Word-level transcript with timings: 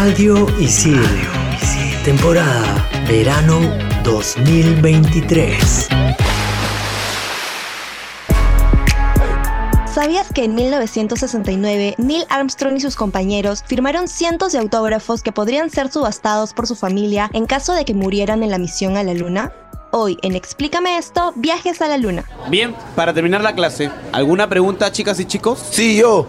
Radio 0.00 0.46
Isil. 0.60 1.02
Temporada 2.04 2.88
Verano 3.08 3.58
2023. 4.04 5.88
¿Sabías 9.92 10.32
que 10.32 10.44
en 10.44 10.54
1969 10.54 11.96
Neil 11.98 12.24
Armstrong 12.28 12.76
y 12.76 12.80
sus 12.80 12.94
compañeros 12.94 13.64
firmaron 13.66 14.06
cientos 14.06 14.52
de 14.52 14.60
autógrafos 14.60 15.24
que 15.24 15.32
podrían 15.32 15.68
ser 15.68 15.90
subastados 15.90 16.54
por 16.54 16.68
su 16.68 16.76
familia 16.76 17.28
en 17.32 17.46
caso 17.46 17.72
de 17.72 17.84
que 17.84 17.94
murieran 17.94 18.44
en 18.44 18.50
la 18.50 18.58
misión 18.58 18.96
a 18.96 19.02
la 19.02 19.14
Luna? 19.14 19.52
Hoy 19.90 20.16
en 20.22 20.36
Explícame 20.36 20.96
esto, 20.96 21.32
viajes 21.34 21.82
a 21.82 21.88
la 21.88 21.98
Luna. 21.98 22.24
Bien, 22.48 22.72
para 22.94 23.12
terminar 23.12 23.40
la 23.40 23.56
clase, 23.56 23.90
¿alguna 24.12 24.48
pregunta, 24.48 24.92
chicas 24.92 25.18
y 25.18 25.24
chicos? 25.24 25.58
Sí, 25.72 25.96
yo. 25.96 26.28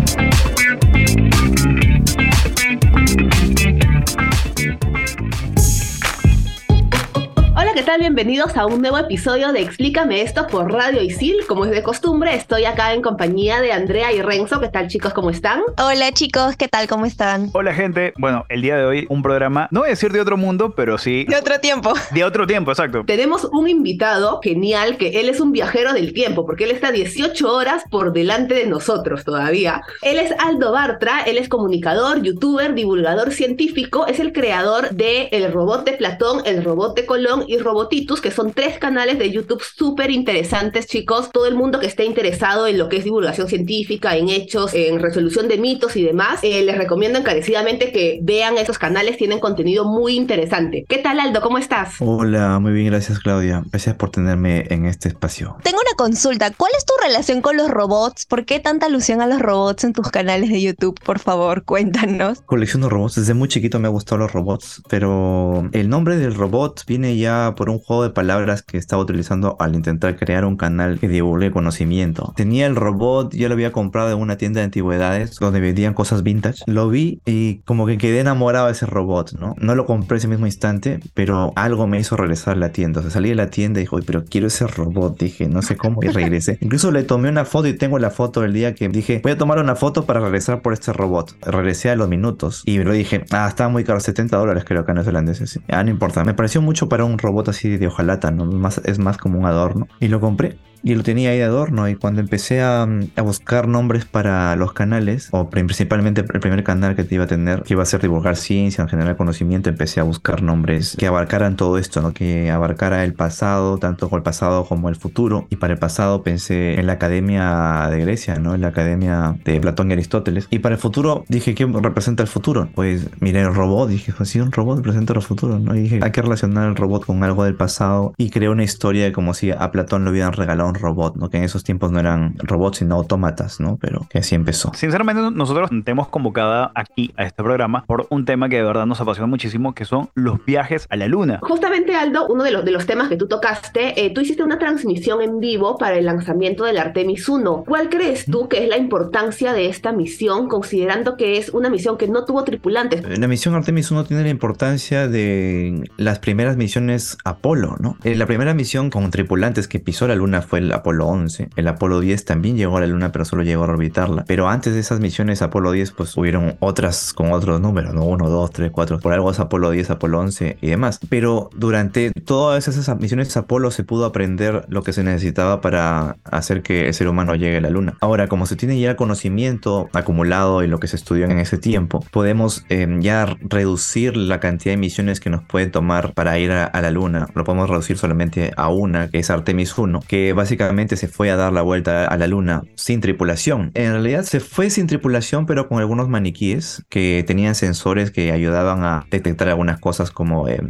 Tal? 7.91 7.99
Bienvenidos 7.99 8.55
a 8.55 8.65
un 8.67 8.81
nuevo 8.81 8.97
episodio 8.97 9.51
de 9.51 9.61
Explícame 9.61 10.21
esto 10.21 10.47
por 10.47 10.71
Radio 10.71 11.01
Isil. 11.01 11.45
Como 11.45 11.65
es 11.65 11.71
de 11.71 11.83
costumbre, 11.83 12.33
estoy 12.35 12.63
acá 12.63 12.93
en 12.93 13.01
compañía 13.01 13.59
de 13.59 13.73
Andrea 13.73 14.13
y 14.13 14.21
Renzo. 14.21 14.61
¿Qué 14.61 14.69
tal, 14.69 14.87
chicos? 14.87 15.13
¿Cómo 15.13 15.29
están? 15.29 15.61
Hola 15.77 16.11
chicos, 16.13 16.55
¿qué 16.55 16.69
tal? 16.69 16.87
¿Cómo 16.87 17.05
están? 17.05 17.49
Hola 17.53 17.73
gente, 17.73 18.13
bueno, 18.17 18.45
el 18.47 18.61
día 18.61 18.77
de 18.77 18.85
hoy 18.85 19.07
un 19.09 19.21
programa, 19.21 19.67
no 19.71 19.81
voy 19.81 19.87
a 19.87 19.89
decir 19.89 20.13
de 20.13 20.21
otro 20.21 20.37
mundo, 20.37 20.73
pero 20.75 20.97
sí 20.97 21.25
De 21.25 21.35
otro 21.35 21.59
tiempo. 21.59 21.93
de 22.11 22.23
otro 22.23 22.47
tiempo, 22.47 22.71
exacto. 22.71 23.03
Tenemos 23.05 23.45
un 23.51 23.67
invitado 23.67 24.39
genial 24.41 24.95
que 24.97 25.19
él 25.19 25.27
es 25.27 25.41
un 25.41 25.51
viajero 25.51 25.91
del 25.91 26.13
tiempo 26.13 26.45
porque 26.45 26.63
él 26.63 26.71
está 26.71 26.91
18 26.91 27.53
horas 27.53 27.83
por 27.89 28.13
delante 28.13 28.53
de 28.53 28.67
nosotros 28.67 29.25
todavía. 29.25 29.81
Él 30.01 30.17
es 30.17 30.33
Aldo 30.39 30.71
Bartra, 30.71 31.23
él 31.23 31.37
es 31.37 31.49
comunicador, 31.49 32.21
youtuber, 32.21 32.73
divulgador 32.73 33.31
científico, 33.31 34.07
es 34.07 34.21
el 34.21 34.31
creador 34.31 34.91
de 34.91 35.27
El 35.33 35.51
Robot 35.51 35.83
de 35.83 35.93
Platón, 35.93 36.41
El 36.45 36.63
Robot 36.63 36.95
de 36.95 37.05
Colón 37.05 37.43
y 37.47 37.57
Robotitus, 37.81 38.21
que 38.21 38.29
son 38.29 38.53
tres 38.53 38.77
canales 38.77 39.17
de 39.17 39.31
YouTube 39.31 39.63
súper 39.63 40.11
interesantes, 40.11 40.85
chicos. 40.85 41.31
Todo 41.31 41.47
el 41.47 41.55
mundo 41.55 41.79
que 41.79 41.87
esté 41.87 42.05
interesado 42.05 42.67
en 42.67 42.77
lo 42.77 42.89
que 42.89 42.97
es 42.97 43.03
divulgación 43.03 43.47
científica, 43.47 44.15
en 44.15 44.29
hechos, 44.29 44.75
en 44.75 44.99
resolución 44.99 45.47
de 45.47 45.57
mitos 45.57 45.95
y 45.95 46.03
demás, 46.03 46.41
eh, 46.43 46.61
les 46.63 46.77
recomiendo 46.77 47.17
encarecidamente 47.17 47.91
que 47.91 48.19
vean 48.21 48.59
esos 48.59 48.77
canales, 48.77 49.17
tienen 49.17 49.39
contenido 49.39 49.85
muy 49.85 50.15
interesante. 50.15 50.85
¿Qué 50.87 50.99
tal, 50.99 51.19
Aldo? 51.19 51.41
¿Cómo 51.41 51.57
estás? 51.57 51.95
Hola, 51.99 52.59
muy 52.59 52.71
bien, 52.71 52.85
gracias 52.87 53.17
Claudia. 53.17 53.63
Gracias 53.71 53.95
por 53.95 54.11
tenerme 54.11 54.67
en 54.69 54.85
este 54.85 55.07
espacio. 55.07 55.57
Tengo 55.63 55.79
una 55.79 55.95
consulta. 55.97 56.51
¿Cuál 56.51 56.71
es 56.77 56.85
tu 56.85 56.93
relación 57.03 57.41
con 57.41 57.57
los 57.57 57.71
robots? 57.71 58.27
¿Por 58.27 58.45
qué 58.45 58.59
tanta 58.59 58.85
alusión 58.85 59.21
a 59.21 59.27
los 59.27 59.39
robots 59.39 59.85
en 59.85 59.93
tus 59.93 60.09
canales 60.09 60.51
de 60.51 60.61
YouTube? 60.61 60.99
Por 61.03 61.17
favor, 61.17 61.63
cuéntanos. 61.65 62.41
Colecciono 62.41 62.89
robots, 62.89 63.15
desde 63.15 63.33
muy 63.33 63.47
chiquito 63.47 63.79
me 63.79 63.87
han 63.87 63.93
gustado 63.93 64.19
los 64.19 64.31
robots, 64.31 64.83
pero 64.87 65.67
el 65.71 65.89
nombre 65.89 66.17
del 66.17 66.35
robot 66.35 66.85
viene 66.85 67.17
ya 67.17 67.55
por 67.57 67.70
un 67.71 67.79
juego 67.79 68.03
de 68.03 68.09
palabras 68.09 68.61
que 68.61 68.77
estaba 68.77 69.01
utilizando 69.01 69.55
al 69.59 69.75
intentar 69.75 70.15
crear 70.17 70.45
un 70.45 70.57
canal 70.57 70.99
que 70.99 71.07
divulgue 71.07 71.51
conocimiento. 71.51 72.33
Tenía 72.35 72.67
el 72.67 72.75
robot, 72.75 73.33
yo 73.33 73.47
lo 73.47 73.53
había 73.53 73.71
comprado 73.71 74.11
en 74.11 74.19
una 74.19 74.37
tienda 74.37 74.59
de 74.59 74.65
antigüedades 74.65 75.37
donde 75.39 75.59
vendían 75.59 75.93
cosas 75.93 76.23
vintage. 76.23 76.63
Lo 76.67 76.89
vi 76.89 77.21
y 77.25 77.59
como 77.59 77.85
que 77.85 77.97
quedé 77.97 78.19
enamorado 78.19 78.67
de 78.67 78.73
ese 78.73 78.85
robot, 78.85 79.33
¿no? 79.39 79.55
No 79.57 79.75
lo 79.75 79.85
compré 79.85 80.17
ese 80.17 80.27
mismo 80.27 80.45
instante, 80.45 80.99
pero 81.13 81.53
algo 81.55 81.87
me 81.87 81.99
hizo 81.99 82.17
regresar 82.17 82.55
a 82.55 82.59
la 82.59 82.71
tienda. 82.71 82.99
O 82.99 83.03
sea, 83.03 83.11
salí 83.11 83.29
de 83.29 83.35
la 83.35 83.49
tienda 83.49 83.79
y 83.79 83.83
dije, 83.83 83.95
"Uy, 83.95 84.03
pero 84.05 84.25
quiero 84.25 84.47
ese 84.47 84.67
robot. 84.67 85.19
Dije, 85.19 85.47
no 85.47 85.61
sé 85.61 85.77
cómo 85.77 86.03
y 86.03 86.07
regresé. 86.07 86.57
Incluso 86.61 86.91
le 86.91 87.03
tomé 87.03 87.29
una 87.29 87.45
foto 87.45 87.67
y 87.67 87.73
tengo 87.73 87.99
la 87.99 88.09
foto 88.09 88.41
del 88.41 88.53
día 88.53 88.75
que 88.75 88.89
dije, 88.89 89.19
voy 89.23 89.33
a 89.33 89.37
tomar 89.37 89.59
una 89.59 89.75
foto 89.75 90.05
para 90.05 90.19
regresar 90.19 90.61
por 90.61 90.73
este 90.73 90.93
robot. 90.93 91.35
Regresé 91.41 91.89
a 91.89 91.95
los 91.95 92.09
minutos 92.09 92.63
y 92.65 92.79
lo 92.79 92.91
dije, 92.91 93.25
ah, 93.31 93.47
estaba 93.47 93.69
muy 93.69 93.83
caro, 93.83 93.99
70 93.99 94.37
dólares 94.37 94.63
creo 94.65 94.85
que 94.85 94.93
no 94.93 95.01
es 95.01 95.07
holandeses. 95.07 95.59
Ah, 95.67 95.83
no 95.83 95.89
importa. 95.89 96.23
Me 96.23 96.33
pareció 96.33 96.61
mucho 96.61 96.89
para 96.89 97.05
un 97.05 97.17
robot 97.17 97.49
así 97.49 97.60
de 97.69 97.87
hojalata, 97.87 98.31
¿no? 98.31 98.45
Más, 98.45 98.79
es 98.85 98.99
más 98.99 99.17
como 99.17 99.39
un 99.39 99.45
adorno. 99.45 99.87
Y 99.99 100.07
lo 100.07 100.19
compré. 100.19 100.57
Y 100.83 100.95
lo 100.95 101.03
tenía 101.03 101.31
ahí 101.31 101.37
de 101.37 101.43
adorno 101.43 101.87
y 101.89 101.95
cuando 101.95 102.21
empecé 102.21 102.61
a, 102.61 102.83
a, 102.83 103.21
buscar 103.21 103.67
nombres 103.67 104.05
para 104.05 104.55
los 104.55 104.73
canales, 104.73 105.29
o 105.31 105.49
principalmente 105.49 106.21
el 106.21 106.39
primer 106.39 106.63
canal 106.63 106.95
que 106.95 107.03
te 107.03 107.15
iba 107.15 107.25
a 107.25 107.27
tener, 107.27 107.63
que 107.63 107.73
iba 107.73 107.83
a 107.83 107.85
ser 107.85 108.01
divulgar 108.01 108.35
ciencia, 108.35 108.87
generar 108.87 109.15
conocimiento, 109.15 109.69
empecé 109.69 109.99
a 109.99 110.03
buscar 110.03 110.41
nombres 110.41 110.95
que 110.97 111.07
abarcaran 111.07 111.55
todo 111.55 111.77
esto, 111.77 112.01
¿no? 112.01 112.13
Que 112.13 112.51
abarcara 112.51 113.03
el 113.03 113.13
pasado, 113.13 113.77
tanto 113.77 114.09
el 114.15 114.23
pasado 114.23 114.65
como 114.65 114.89
el 114.89 114.95
futuro. 114.95 115.47
Y 115.49 115.57
para 115.57 115.73
el 115.73 115.79
pasado 115.79 116.23
pensé 116.23 116.79
en 116.79 116.87
la 116.87 116.93
Academia 116.93 117.87
de 117.89 118.01
Grecia, 118.01 118.35
¿no? 118.35 118.55
En 118.55 118.61
la 118.61 118.69
Academia 118.69 119.35
de 119.43 119.59
Platón 119.59 119.89
y 119.89 119.93
Aristóteles. 119.93 120.47
Y 120.49 120.59
para 120.59 120.75
el 120.75 120.81
futuro 120.81 121.25
dije, 121.27 121.55
¿qué 121.55 121.65
representa 121.65 122.23
el 122.23 122.29
futuro? 122.29 122.69
Pues 122.73 123.07
miré 123.19 123.41
el 123.41 123.53
robot, 123.53 123.89
dije, 123.89 124.13
pues 124.15 124.29
sí, 124.29 124.39
un 124.39 124.51
robot 124.51 124.77
representa 124.77 125.13
el 125.13 125.21
futuro, 125.21 125.59
¿no? 125.59 125.75
Y 125.75 125.81
dije, 125.81 125.99
hay 126.01 126.11
que 126.11 126.21
relacionar 126.21 126.69
el 126.69 126.75
robot 126.75 127.05
con 127.05 127.23
algo 127.23 127.43
del 127.43 127.55
pasado 127.55 128.13
y 128.17 128.29
creé 128.29 128.49
una 128.49 128.63
historia 128.63 129.11
como 129.13 129.33
si 129.33 129.51
a 129.51 129.71
Platón 129.71 130.05
le 130.05 130.11
hubieran 130.11 130.33
regalado 130.33 130.70
un 130.71 130.75
robot, 130.75 131.15
¿no? 131.15 131.29
Que 131.29 131.37
en 131.37 131.43
esos 131.43 131.63
tiempos 131.63 131.91
no 131.91 131.99
eran 131.99 132.35
robots, 132.39 132.79
sino 132.79 132.95
autómatas, 132.95 133.59
¿no? 133.59 133.77
Pero 133.79 134.07
que 134.09 134.19
así 134.19 134.35
empezó. 134.35 134.71
Sinceramente, 134.73 135.21
nosotros 135.31 135.69
te 135.83 135.91
hemos 135.91 136.07
convocada 136.07 136.71
aquí 136.75 137.13
a 137.17 137.23
este 137.23 137.43
programa 137.43 137.85
por 137.85 138.07
un 138.09 138.25
tema 138.25 138.49
que 138.49 138.57
de 138.57 138.63
verdad 138.63 138.85
nos 138.85 138.99
apasiona 139.01 139.27
muchísimo, 139.27 139.73
que 139.73 139.85
son 139.85 140.09
los 140.15 140.43
viajes 140.45 140.87
a 140.89 140.95
la 140.95 141.07
luna. 141.07 141.39
Justamente, 141.41 141.95
Aldo, 141.95 142.27
uno 142.27 142.43
de 142.43 142.51
los, 142.51 142.65
de 142.65 142.71
los 142.71 142.85
temas 142.85 143.09
que 143.09 143.17
tú 143.17 143.27
tocaste, 143.27 144.05
eh, 144.05 144.13
tú 144.13 144.21
hiciste 144.21 144.43
una 144.43 144.57
transmisión 144.57 145.21
en 145.21 145.39
vivo 145.39 145.77
para 145.77 145.97
el 145.97 146.05
lanzamiento 146.05 146.65
del 146.65 146.77
Artemis 146.77 147.27
1. 147.27 147.63
¿Cuál 147.67 147.89
crees 147.89 148.25
tú 148.25 148.47
que 148.47 148.63
es 148.63 148.69
la 148.69 148.77
importancia 148.77 149.53
de 149.53 149.67
esta 149.67 149.91
misión, 149.91 150.47
considerando 150.47 151.17
que 151.17 151.37
es 151.37 151.49
una 151.49 151.69
misión 151.69 151.97
que 151.97 152.07
no 152.07 152.25
tuvo 152.25 152.43
tripulantes? 152.43 153.03
La 153.19 153.27
misión 153.27 153.55
Artemis 153.55 153.91
1 153.91 154.05
tiene 154.05 154.23
la 154.23 154.29
importancia 154.29 155.07
de 155.07 155.89
las 155.97 156.19
primeras 156.19 156.57
misiones 156.57 157.17
Apolo, 157.23 157.75
¿no? 157.79 157.97
Eh, 158.03 158.15
la 158.15 158.25
primera 158.25 158.53
misión 158.53 158.89
con 158.89 159.09
tripulantes 159.11 159.67
que 159.67 159.79
pisó 159.79 160.07
la 160.07 160.15
luna 160.15 160.41
fue 160.41 160.60
el 160.61 160.71
Apolo 160.73 161.07
11. 161.07 161.49
El 161.55 161.67
Apolo 161.67 161.99
10 161.99 162.25
también 162.25 162.57
llegó 162.57 162.77
a 162.77 162.81
la 162.81 162.87
luna, 162.87 163.11
pero 163.11 163.25
solo 163.25 163.43
llegó 163.43 163.63
a 163.63 163.67
orbitarla. 163.67 164.23
Pero 164.27 164.47
antes 164.47 164.73
de 164.73 164.79
esas 164.79 164.99
misiones 164.99 165.41
Apolo 165.41 165.71
10, 165.71 165.91
pues 165.91 166.15
hubieron 166.17 166.55
otras 166.59 167.13
con 167.13 167.31
otros 167.31 167.59
números, 167.61 167.93
¿no? 167.93 168.05
1, 168.05 168.29
2, 168.29 168.51
3, 168.51 168.71
4. 168.71 168.99
Por 168.99 169.13
algo 169.13 169.31
es 169.31 169.39
Apolo 169.39 169.71
10, 169.71 169.89
Apolo 169.91 170.19
11 170.19 170.57
y 170.61 170.67
demás. 170.67 170.99
Pero 171.09 171.49
durante 171.55 172.11
todas 172.11 172.67
esas 172.67 172.99
misiones 172.99 173.35
Apolo 173.37 173.71
se 173.71 173.83
pudo 173.83 174.05
aprender 174.05 174.65
lo 174.69 174.83
que 174.83 174.93
se 174.93 175.03
necesitaba 175.03 175.61
para 175.61 176.17
hacer 176.23 176.61
que 176.61 176.87
el 176.87 176.93
ser 176.93 177.07
humano 177.07 177.35
llegue 177.35 177.57
a 177.57 177.61
la 177.61 177.69
luna. 177.69 177.95
Ahora, 178.01 178.27
como 178.27 178.45
se 178.45 178.55
tiene 178.55 178.79
ya 178.79 178.95
conocimiento 178.95 179.89
acumulado 179.93 180.63
y 180.63 180.67
lo 180.67 180.79
que 180.79 180.87
se 180.87 180.95
estudió 180.95 181.25
en 181.25 181.39
ese 181.39 181.57
tiempo, 181.57 182.03
podemos 182.11 182.65
eh, 182.69 182.87
ya 182.99 183.37
reducir 183.41 184.17
la 184.17 184.39
cantidad 184.39 184.73
de 184.73 184.77
misiones 184.77 185.19
que 185.19 185.29
nos 185.29 185.43
puede 185.43 185.67
tomar 185.67 186.13
para 186.13 186.37
ir 186.39 186.51
a, 186.51 186.65
a 186.65 186.81
la 186.81 186.91
luna. 186.91 187.27
Lo 187.33 187.43
podemos 187.43 187.69
reducir 187.69 187.97
solamente 187.97 188.51
a 188.57 188.69
una, 188.69 189.09
que 189.09 189.19
es 189.19 189.29
Artemis 189.29 189.77
1, 189.77 190.01
que 190.07 190.33
básicamente 190.33 190.50
se 190.95 191.07
fue 191.07 191.31
a 191.31 191.35
dar 191.35 191.53
la 191.53 191.61
vuelta 191.61 192.05
a 192.05 192.17
la 192.17 192.27
luna 192.27 192.63
sin 192.75 193.01
tripulación. 193.01 193.71
En 193.73 193.91
realidad 193.91 194.23
se 194.23 194.39
fue 194.39 194.69
sin 194.69 194.87
tripulación, 194.87 195.45
pero 195.45 195.67
con 195.67 195.79
algunos 195.79 196.09
maniquíes 196.09 196.83
que 196.89 197.23
tenían 197.25 197.55
sensores 197.55 198.11
que 198.11 198.31
ayudaban 198.31 198.83
a 198.83 199.05
detectar 199.09 199.49
algunas 199.49 199.79
cosas 199.79 200.11
como 200.11 200.47
eh, 200.47 200.61